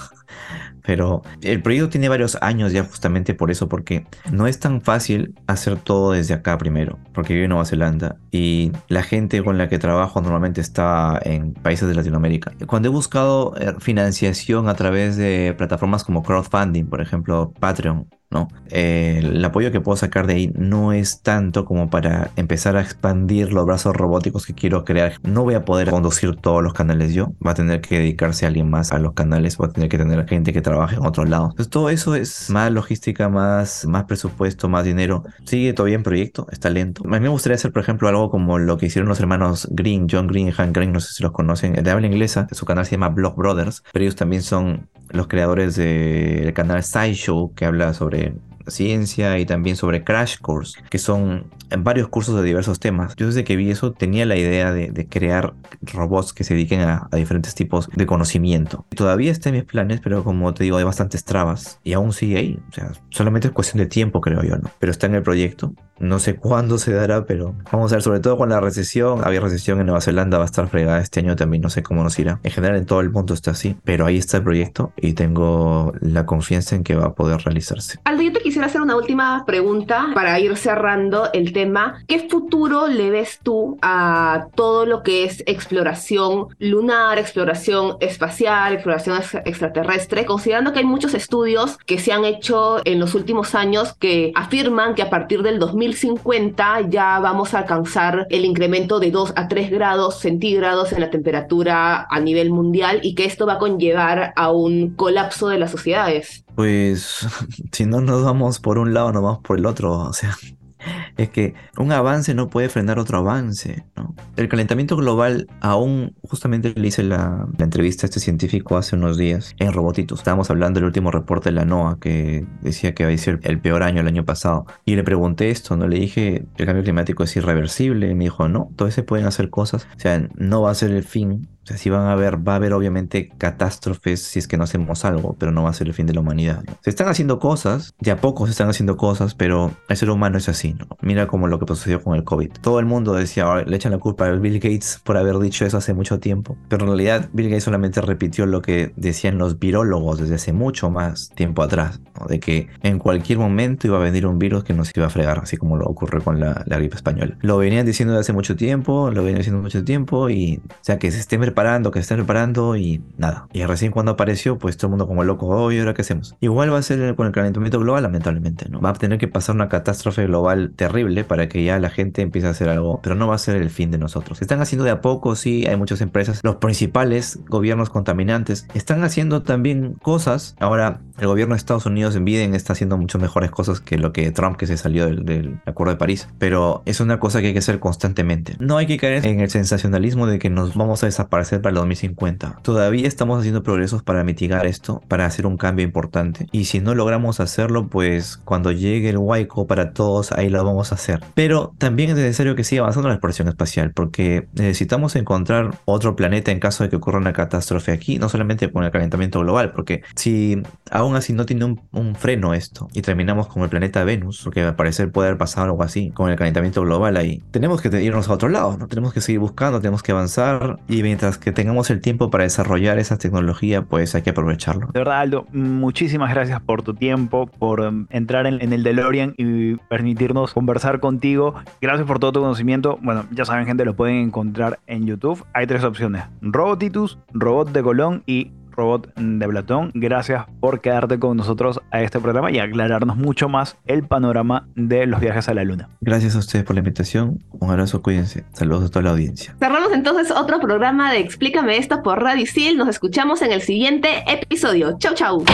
Pero 0.84 1.22
el 1.42 1.62
proyecto 1.62 1.90
tiene 1.90 2.10
varios 2.10 2.38
años 2.42 2.72
ya 2.72 2.84
justamente 2.84 3.34
por 3.34 3.52
eso, 3.52 3.70
porque 3.70 4.06
no 4.32 4.48
es 4.48 4.60
tan 4.60 4.82
fácil 4.82 5.36
hacer 5.48 5.78
todo 5.78 6.12
desde 6.12 6.34
acá 6.34 6.58
primero, 6.58 6.98
porque 7.14 7.34
vivo 7.34 7.46
en 7.46 7.50
Nueva 7.50 7.66
Zelanda 7.66 8.18
y 8.32 8.72
la 8.88 9.04
gente 9.04 9.44
con 9.44 9.58
la 9.58 9.70
que 9.70 9.80
trabajo 9.80 10.22
normalmente 10.22 10.62
está 10.62 11.20
en 11.24 11.54
países 11.54 11.88
de 11.88 11.96
Latinoamérica. 11.96 12.52
Cuando 12.68 12.90
he 12.90 12.92
buscado 12.92 13.56
eh, 13.58 13.76
financiación 13.80 14.70
a 14.70 14.74
través 14.76 15.18
de 15.18 15.54
plataformas 15.58 16.04
como 16.04 16.24
crowdfunding, 16.24 16.86
por 16.86 17.02
ejemplo 17.02 17.54
Patreon, 17.60 18.08
¿no? 18.32 18.48
Eh, 18.70 19.20
el 19.22 19.44
apoyo 19.44 19.72
que 19.72 19.82
puedo 19.82 19.98
sacar 19.98 20.26
de 20.26 20.34
ahí 20.34 20.52
no 20.56 20.94
es 20.94 21.22
tanto 21.22 21.66
como 21.66 21.90
para 21.90 22.32
empezar 22.38 22.78
a 22.78 22.82
expandir 22.82 23.52
los 23.52 23.66
brazos 23.66 23.96
robóticos 23.96 24.46
que 24.46 24.54
quiero 24.54 24.86
crear. 24.86 25.14
No 25.24 25.44
voy 25.44 25.56
a 25.56 25.66
poder 25.66 25.90
conducir 25.90 26.36
todos 26.38 26.64
los 26.64 26.74
canales 26.74 27.14
yo. 27.14 27.34
Va 27.46 27.52
a 27.52 27.56
tener 27.56 27.82
que 27.82 28.00
dedicarse 28.00 28.46
alguien 28.46 28.70
más 28.70 28.94
a 28.94 29.00
los 29.00 29.14
canales. 29.14 29.58
Va 29.62 29.68
a 29.68 29.72
tener 29.72 29.90
que 29.90 29.98
tener 29.98 30.26
gente 30.28 30.54
que 30.54 30.62
trabaje 30.62 30.96
en 30.96 31.06
otro 31.06 31.26
lado. 31.26 31.50
Entonces 31.52 31.70
todo 31.70 31.90
eso 31.90 32.16
es 32.16 32.50
más 32.50 32.72
logística, 32.72 33.30
más, 33.30 33.86
más 33.86 34.06
presupuesto, 34.06 34.70
más 34.70 34.86
dinero. 34.86 35.24
Sigue 35.44 35.74
todavía 35.74 35.96
en 35.96 36.04
proyecto, 36.04 36.48
está 36.52 36.70
lento. 36.70 37.04
A 37.06 37.10
mí 37.10 37.20
me 37.20 37.30
gustaría 37.30 37.56
hacer, 37.56 37.74
por 37.74 37.82
ejemplo, 37.82 38.08
algo 38.08 38.30
como 38.32 38.58
lo 38.58 38.78
que 38.78 38.86
hicieron 38.86 39.10
los 39.10 39.20
hermanos 39.20 39.68
Green, 39.72 40.08
John 40.10 40.28
Green 40.28 40.48
y 40.48 40.52
Hank 40.52 40.74
Green. 40.74 40.94
No 40.94 41.02
sé 41.02 41.14
si 41.14 41.24
los 41.24 41.34
conocen. 41.34 41.74
De 41.74 41.92
habla 41.92 42.08
inglesa. 42.08 42.48
Su 42.52 42.66
canal 42.66 42.86
se 42.86 42.92
llama 42.92 43.10
Block 43.10 43.36
Brothers. 43.36 43.84
Pero 43.92 44.04
ellos 44.04 44.16
también 44.16 44.42
son 44.42 44.88
los 45.10 45.28
creadores 45.28 45.76
del 45.76 46.54
canal 46.54 46.84
SciShow 46.84 47.54
que 47.54 47.66
habla 47.66 47.94
sobre 47.94 48.21
Brilliant 48.22 48.51
ciencia 48.68 49.38
y 49.40 49.46
también 49.46 49.76
sobre 49.76 50.04
Crash 50.04 50.38
Course, 50.40 50.80
que 50.90 50.98
son 50.98 51.46
varios 51.80 52.08
cursos 52.10 52.36
de 52.36 52.44
diversos 52.44 52.80
temas. 52.80 53.16
Yo 53.16 53.28
desde 53.28 53.44
que 53.44 53.56
vi 53.56 53.72
eso 53.72 53.92
tenía 53.92 54.26
la 54.26 54.36
idea 54.36 54.72
de, 54.72 54.92
crear 55.10 55.54
robots 55.82 56.34
que 56.34 56.44
se 56.44 56.54
dediquen 56.54 56.82
a, 56.82 57.10
diferentes 57.14 57.56
tipos 57.56 57.90
de 57.94 58.06
conocimiento. 58.06 58.86
Todavía 58.96 59.32
está 59.32 59.50
en 59.50 59.56
mis 59.56 59.64
planes, 59.66 60.00
pero 60.02 60.24
como 60.24 60.54
te 60.54 60.64
digo, 60.64 60.78
hay 60.78 60.84
bastantes 60.84 61.24
trabas 61.24 61.80
y 61.84 61.94
aún 61.94 62.14
sigue 62.14 62.38
ahí. 62.38 62.60
O 62.70 62.74
sea, 62.74 62.92
solamente 63.10 63.48
es 63.48 63.54
cuestión 63.54 63.80
de 63.80 63.88
tiempo, 63.88 64.22
creo 64.22 64.44
yo, 64.44 64.58
¿no? 64.58 64.70
Pero 64.80 64.92
está 64.92 65.08
en 65.08 65.16
el 65.16 65.24
proyecto. 65.24 65.74
No 66.00 66.20
sé 66.20 66.36
cuándo 66.40 66.78
se 66.78 66.94
dará, 66.94 67.26
pero 67.26 67.56
vamos 67.72 67.92
a 67.92 67.96
ver, 67.96 68.04
sobre 68.04 68.20
todo 68.20 68.38
con 68.38 68.50
la 68.50 68.60
recesión. 68.60 69.22
Había 69.24 69.40
recesión 69.40 69.80
en 69.80 69.86
Nueva 69.88 70.02
Zelanda, 70.02 70.38
va 70.38 70.44
a 70.44 70.46
estar 70.46 70.68
fregada 70.68 71.00
este 71.00 71.20
año 71.20 71.36
también, 71.36 71.62
no 71.62 71.70
sé 71.70 71.84
cómo 71.84 72.04
nos 72.04 72.18
irá. 72.20 72.40
En 72.44 72.52
general 72.52 72.78
en 72.78 72.86
todo 72.86 73.02
el 73.02 73.10
mundo 73.10 73.34
está 73.34 73.52
así, 73.52 73.78
pero 73.84 74.06
ahí 74.06 74.18
está 74.18 74.38
el 74.38 74.44
proyecto 74.44 74.94
y 74.98 75.14
tengo 75.14 75.94
la 76.02 76.26
confianza 76.26 76.76
en 76.76 76.84
que 76.84 76.96
va 76.96 77.08
a 77.08 77.14
poder 77.14 77.42
realizarse. 77.42 78.00
Aldo, 78.04 78.24
yo 78.24 78.34
te 78.34 78.40
quisiera 78.52 78.68
hacer 78.68 78.82
una 78.82 78.98
última 78.98 79.46
pregunta 79.46 80.10
para 80.14 80.38
ir 80.38 80.58
cerrando 80.58 81.30
el 81.32 81.54
tema. 81.54 82.04
¿Qué 82.06 82.28
futuro 82.28 82.88
le 82.88 83.10
ves 83.10 83.40
tú 83.42 83.78
a 83.82 84.48
todo 84.56 84.86
lo 84.86 85.04
que 85.04 85.24
es 85.24 85.42
exploración 85.46 86.48
lunar, 86.60 87.18
exploración 87.18 87.96
espacial, 88.02 88.74
exploración 88.74 89.22
extraterrestre, 89.46 90.26
considerando 90.26 90.74
que 90.74 90.80
hay 90.80 90.86
muchos 90.86 91.14
estudios 91.14 91.78
que 91.86 91.98
se 91.98 92.12
han 92.12 92.26
hecho 92.26 92.82
en 92.84 93.00
los 93.00 93.16
últimos 93.16 93.56
años 93.56 93.94
que 93.94 94.34
afirman 94.36 94.96
que 94.96 95.04
a 95.04 95.10
partir 95.10 95.44
del 95.44 95.58
2050 95.58 96.90
ya 96.90 97.22
vamos 97.22 97.54
a 97.54 97.60
alcanzar 97.60 98.28
el 98.30 98.44
incremento 98.44 99.00
de 99.00 99.12
2 99.12 99.32
a 99.38 99.48
3 99.48 99.72
grados 99.72 100.20
centígrados 100.20 100.92
en 100.92 101.00
la 101.00 101.10
temperatura 101.10 102.06
a 102.10 102.20
nivel 102.20 102.50
mundial 102.50 103.00
y 103.02 103.16
que 103.16 103.24
esto 103.24 103.46
va 103.46 103.54
a 103.54 103.60
conllevar 103.60 104.34
a 104.36 104.52
un 104.52 104.90
colapso 104.98 105.48
de 105.48 105.58
las 105.58 105.72
sociedades? 105.72 106.44
Pues 106.56 107.28
si 107.72 107.86
no 107.86 108.02
nos 108.02 108.24
vamos 108.24 108.60
por 108.60 108.78
un 108.78 108.94
lado, 108.94 109.12
nos 109.12 109.24
vamos 109.24 109.40
por 109.40 109.58
el 109.58 109.66
otro. 109.66 109.92
O 109.92 110.14
sea, 110.14 110.36
es 111.18 111.30
que 111.30 111.54
un 111.78 111.92
avance 111.92 112.34
no 112.34 112.50
puede 112.50 112.70
frenar 112.70 113.00
otro 113.00 113.20
avance. 113.20 113.86
¿no? 113.96 114.16
El 114.36 114.50
calentamiento 114.50 114.96
global, 114.96 115.48
aún 115.62 116.16
justamente 116.24 116.74
le 116.76 116.88
hice 116.88 117.04
la, 117.04 117.48
entrevista 117.60 118.06
a 118.06 118.08
este 118.08 118.20
científico 118.20 118.78
hace 118.78 118.96
unos 118.96 119.18
días 119.18 119.56
en 119.60 119.74
Robotitos. 119.74 120.20
Estábamos 120.20 120.50
hablando 120.50 120.80
del 120.80 120.86
último 120.88 121.12
reporte 121.12 121.50
de 121.50 121.56
la 121.56 121.66
NOAA 121.66 122.00
que 122.00 122.46
decía 122.62 122.94
que 122.94 123.04
había 123.04 123.18
sido 123.18 123.40
el 123.44 123.60
peor 123.60 123.84
año 123.84 124.02
el 124.02 124.08
año 124.08 124.26
pasado. 124.26 124.66
Y 124.86 124.96
le 124.96 125.04
pregunté 125.04 125.52
esto, 125.52 125.78
¿no? 125.78 125.88
Le 125.88 126.00
dije, 126.00 126.46
el 126.58 126.66
cambio 126.66 126.84
climático 126.84 127.24
es 127.24 127.36
irreversible. 127.36 128.10
Y 128.10 128.16
me 128.16 128.26
dijo, 128.26 128.48
no, 128.48 128.70
todavía 128.76 128.96
se 128.96 129.04
pueden 129.04 129.26
hacer 129.26 129.50
cosas. 129.50 129.88
O 129.96 130.00
sea, 130.00 130.28
no 130.36 130.62
va 130.62 130.72
a 130.72 130.76
ser 130.76 130.92
el 130.92 131.04
fin, 131.04 131.48
sea, 131.72 131.78
si 131.78 131.90
van 131.90 132.08
a 132.08 132.14
haber, 132.14 132.48
va 132.48 132.54
a 132.54 132.56
haber 132.58 132.74
obviamente 132.74 133.30
catástrofes 133.38 134.22
si 134.24 134.40
es 134.40 134.48
que 134.48 134.58
no 134.58 134.64
hacemos 134.64 135.06
algo, 135.06 135.36
pero 135.38 135.52
no 135.52 135.64
va 135.64 135.70
a 135.70 135.74
ser 135.74 135.88
el 135.88 135.94
fin 135.94 136.06
de 136.06 136.14
la 136.14 136.22
humanidad. 136.22 136.64
Se 136.82 136.90
están 136.90 137.08
haciendo 137.08 137.40
cosas, 137.40 137.94
de 138.00 138.12
a 138.12 138.18
poco 138.18 138.46
se 138.46 138.52
están 138.52 138.70
haciendo 138.70 138.98
cosas, 138.98 139.36
pero 139.36 139.72
el 139.90 139.98
ser 139.98 140.10
humano 140.10 140.38
es 140.38 140.50
así, 140.50 140.74
¿no? 140.74 140.88
Mira 141.02 141.28
como 141.28 141.48
lo 141.48 141.60
que 141.60 141.68
sucedió 141.68 142.02
con 142.02 142.16
el 142.16 142.24
COVID. 142.24 142.52
Todo 142.62 142.80
el 142.80 142.86
mundo 142.86 143.14
decía, 143.14 143.64
le 143.66 143.76
echan 143.76 143.92
la 143.92 143.98
culpa 143.98 144.28
a 144.28 144.32
Bill 144.32 144.60
Gates 144.60 145.02
por 145.04 145.18
haber 145.18 145.40
dicho 145.40 145.66
eso 145.66 145.78
hace 145.78 145.94
mucho 145.94 146.20
tiempo, 146.20 146.58
pero 146.68 146.84
en 146.84 146.90
realidad 146.90 147.30
Bill 147.34 147.50
Gates 147.50 147.64
solamente 147.64 148.02
repitió 148.02 148.46
lo 148.46 148.62
que 148.62 148.94
decían 148.96 149.38
los 149.38 149.60
virólogos 149.60 150.20
desde 150.20 150.36
hace 150.36 150.54
mucho 150.54 150.90
más 150.90 151.30
tiempo 151.36 151.64
atrás, 151.64 152.02
de 152.28 152.40
que 152.40 152.68
en 152.84 153.00
cualquier 153.00 153.40
momento 153.40 153.88
iba 153.88 153.98
a 153.98 154.02
venir 154.02 154.26
un 154.26 154.40
virus 154.40 154.64
que 154.64 154.74
nos 154.74 154.92
iba 154.96 155.08
a 155.08 155.10
fregar, 155.10 155.40
así 155.40 155.58
como 155.58 155.78
lo 155.78 155.86
ocurre 155.86 156.22
con 156.22 156.40
la, 156.40 156.64
gripe 156.66 156.96
española. 156.96 157.38
Lo 157.42 157.58
venían 157.58 157.86
diciendo 157.86 158.14
desde 158.14 158.22
hace 158.22 158.34
mucho 158.34 158.56
tiempo, 158.56 159.12
lo 159.12 159.22
venían 159.22 159.40
diciendo 159.40 159.62
mucho 159.62 159.84
tiempo 159.84 160.30
y, 160.30 160.62
o 160.70 160.74
sea, 160.82 160.98
que 160.98 161.12
se 161.12 161.20
estén 161.20 161.42
preparando 161.42 161.92
que 161.92 162.00
se 162.00 162.02
están 162.02 162.18
preparando 162.18 162.76
y 162.76 163.02
nada. 163.18 163.48
Y 163.54 163.64
recién 163.66 163.92
cuando 163.92 164.12
apareció, 164.12 164.58
pues 164.58 164.78
todo 164.78 164.88
el 164.88 164.92
mundo 164.92 165.08
como 165.08 165.24
loco, 165.24 165.48
oye, 165.48 165.80
¿ahora 165.80 165.94
qué 165.94 166.02
hacemos? 166.02 166.36
Igual 166.40 166.74
va 166.74 166.78
a 166.78 166.82
ser 166.82 167.16
con 167.16 167.28
el 167.28 167.34
calentamiento 167.34 167.80
global, 167.80 168.04
lamentablemente, 168.04 168.70
¿no? 168.70 168.82
Va 168.82 168.90
a 168.90 168.94
tener 168.94 169.18
que 169.18 169.28
pasar 169.28 169.56
una 169.56 169.70
catástrofe 169.70 170.26
global 170.26 170.74
terrible 170.76 171.24
para 171.24 171.48
que 171.48 171.64
ya 171.64 171.80
la 171.80 171.90
gente 171.90 172.22
empiece 172.22 172.48
a 172.48 172.52
hacer 172.52 172.70
algo, 172.70 173.00
pero 173.02 173.16
no 173.16 173.28
va 173.28 173.36
a 173.36 173.40
ser 173.40 173.56
el 173.56 173.70
fin 173.70 173.92
de 173.92 173.98
nosotros. 173.98 174.42
Están 174.42 174.62
haciendo 174.62 174.84
de 174.84 174.92
a 174.92 175.02
poco, 175.02 175.36
sí, 175.36 175.66
hay 175.68 175.78
muchas 175.78 176.02
empresas, 176.02 176.42
los 176.44 176.58
principales 176.58 177.40
gobiernos 177.48 177.90
contaminantes 177.90 178.68
están 178.74 179.04
haciendo 179.04 179.44
también 179.44 179.94
cosas. 180.02 180.56
Ahora, 180.60 181.02
el 181.20 181.28
gobierno 181.28 181.54
de 181.56 181.58
Estados 181.58 181.86
Unidos 181.86 182.11
en 182.16 182.26
Biden 182.26 182.56
está 182.56 182.74
haciendo 182.74 182.98
mucho 182.98 183.20
mejores 183.20 183.52
cosas 183.52 183.80
que 183.80 183.98
lo 183.98 184.14
que 184.14 184.32
Trump 184.32 184.58
que 184.58 184.68
se 184.68 184.78
salió 184.78 185.06
del, 185.06 185.26
del 185.26 185.60
Acuerdo 185.66 185.94
de 185.94 185.98
París, 185.98 186.28
pero 186.38 186.82
es 186.86 187.00
una 187.00 187.20
cosa 187.20 187.42
que 187.42 187.48
hay 187.48 187.54
que 187.54 187.60
hacer 187.60 187.80
constantemente. 187.80 188.56
No 188.60 188.78
hay 188.78 188.88
que 188.88 188.98
caer 188.98 189.26
en 189.26 189.40
el 189.40 189.50
sensacionalismo 189.50 190.28
de 190.28 190.40
que 190.40 190.50
nos 190.50 190.76
vamos 190.76 191.04
a 191.04 191.06
desaparecer 191.06 191.62
para 191.62 191.72
el 191.72 191.76
2050. 191.76 192.60
Todavía 192.62 193.08
estamos 193.08 193.40
haciendo 193.40 193.64
progresos 193.64 194.04
para 194.04 194.24
mitigar 194.24 194.66
esto, 194.66 195.02
para 195.08 195.26
hacer 195.26 195.46
un 195.46 195.58
cambio 195.58 195.86
importante. 195.86 196.48
Y 196.52 196.66
si 196.66 196.80
no 196.80 196.96
logramos 196.96 197.40
hacerlo, 197.40 197.88
pues 197.88 198.38
cuando 198.38 198.72
llegue 198.72 199.10
el 199.10 199.18
Waiko 199.18 199.68
para 199.68 199.94
todos, 199.94 200.32
ahí 200.32 200.50
lo 200.50 200.64
vamos 200.64 200.92
a 200.92 200.96
hacer. 200.96 201.22
Pero 201.36 201.74
también 201.78 202.12
es 202.12 202.16
necesario 202.16 202.56
que 202.56 202.64
siga 202.64 202.82
avanzando 202.82 203.10
la 203.10 203.16
exploración 203.16 203.48
espacial, 203.48 203.92
porque 203.94 204.48
necesitamos 204.54 205.16
encontrar 205.16 205.76
otro 205.86 206.16
planeta 206.16 206.52
en 206.52 206.60
caso 206.60 206.84
de 206.84 206.90
que 206.90 206.96
ocurra 206.96 207.20
una 207.20 207.34
catástrofe 207.34 207.92
aquí, 207.92 208.18
no 208.18 208.30
solamente 208.30 208.72
con 208.72 208.84
el 208.84 208.92
calentamiento 208.92 209.40
global, 209.40 209.72
porque 209.72 210.02
si 210.16 210.62
aún 210.90 211.16
así 211.16 211.34
no 211.34 211.46
tiene 211.46 211.66
un 211.66 211.82
freno 212.16 212.54
esto 212.54 212.88
y 212.94 213.02
terminamos 213.02 213.48
con 213.48 213.64
el 213.64 213.70
planeta 213.70 214.04
Venus, 214.04 214.42
porque 214.44 214.62
al 214.62 214.76
parecer 214.76 215.12
puede 215.12 215.30
haber 215.30 215.38
pasado 215.38 215.68
algo 215.68 215.84
así, 215.84 216.12
con 216.12 216.30
el 216.30 216.36
calentamiento 216.36 216.82
global 216.82 217.18
ahí, 217.18 217.42
tenemos 217.52 217.82
que 217.82 217.90
irnos 218.02 218.30
a 218.30 218.34
otro 218.34 218.50
lado, 218.50 218.78
¿no? 218.78 218.88
Tenemos 218.88 219.14
que 219.14 219.22
seguir 219.22 219.40
buscando, 219.40 219.80
tenemos 219.80 220.04
que 220.04 220.12
avanzar 220.12 220.80
y 220.88 221.04
mientras 221.04 221.38
que 221.38 221.52
tengamos 221.52 221.90
el 221.90 222.02
tiempo 222.02 222.30
para 222.30 222.44
desarrollar 222.44 223.00
esa 223.00 223.18
tecnología, 223.18 223.84
pues 223.84 224.16
hay 224.16 224.22
que 224.22 224.32
aprovecharlo. 224.32 224.88
De 224.94 225.00
verdad, 225.00 225.22
Aldo, 225.22 225.48
muchísimas 225.52 226.34
gracias 226.34 226.60
por 226.62 226.84
tu 226.84 226.94
tiempo, 226.94 227.48
por 227.48 227.82
um, 227.82 228.08
entrar 228.10 228.46
en, 228.48 228.62
en, 228.62 228.74
el 228.74 228.84
DeLorean 228.84 229.34
y 229.38 229.76
permitirnos 229.76 230.54
conversar 230.54 231.00
contigo. 231.00 231.56
Gracias 231.82 232.08
por 232.08 232.20
todo 232.20 232.32
tu 232.32 232.42
conocimiento. 232.42 232.98
Bueno, 233.02 233.26
ya 233.32 233.46
saben, 233.46 233.66
gente, 233.66 233.86
lo 233.86 233.96
pueden 233.96 234.18
encontrar 234.18 234.80
en 234.88 235.06
YouTube. 235.06 235.46
Hay 235.54 235.68
tres 235.68 235.84
opciones: 235.84 236.24
Robotitus, 236.42 237.18
Robot 237.34 237.72
de 237.72 237.84
Colón 237.84 238.24
y 238.26 238.52
Robot 238.82 239.14
de 239.16 239.48
Platón. 239.48 239.92
Gracias 239.94 240.46
por 240.60 240.82
quedarte 240.82 241.20
con 241.20 241.38
nosotros 241.38 241.80
a 241.92 242.02
este 242.02 242.20
programa 242.20 242.52
y 242.52 242.58
aclararnos 242.58 243.16
mucho 243.16 243.48
más 243.48 243.78
el 243.86 244.04
panorama 244.04 244.68
de 244.76 245.06
los 245.06 245.20
viajes 245.20 245.48
a 245.50 245.54
la 245.54 245.64
Luna. 245.64 245.90
Gracias 246.02 246.36
a 246.36 246.40
ustedes 246.40 246.66
por 246.66 246.76
la 246.76 246.80
invitación. 246.80 247.44
Un 247.52 247.70
abrazo, 247.70 248.02
cuídense. 248.02 248.44
Saludos 248.54 248.86
a 248.86 248.90
toda 248.90 249.04
la 249.04 249.12
audiencia. 249.12 249.56
Cerramos 249.60 249.92
entonces 249.94 250.32
otro 250.32 250.60
programa 250.60 251.12
de 251.12 251.20
Explícame 251.20 251.78
esto 251.78 252.02
por 252.02 252.24
Radio 252.24 252.46
Sil. 252.50 252.74
Nos 252.76 252.88
escuchamos 252.88 253.44
en 253.44 253.52
el 253.52 253.62
siguiente 253.62 254.24
episodio. 254.28 254.98
Chau, 254.98 255.14
chau. 255.14 255.46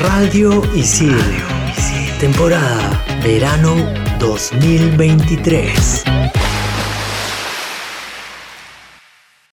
Radio 0.00 0.62
Isil. 0.76 1.16
Temporada 2.20 3.02
Verano 3.24 3.74
2023. 4.20 6.04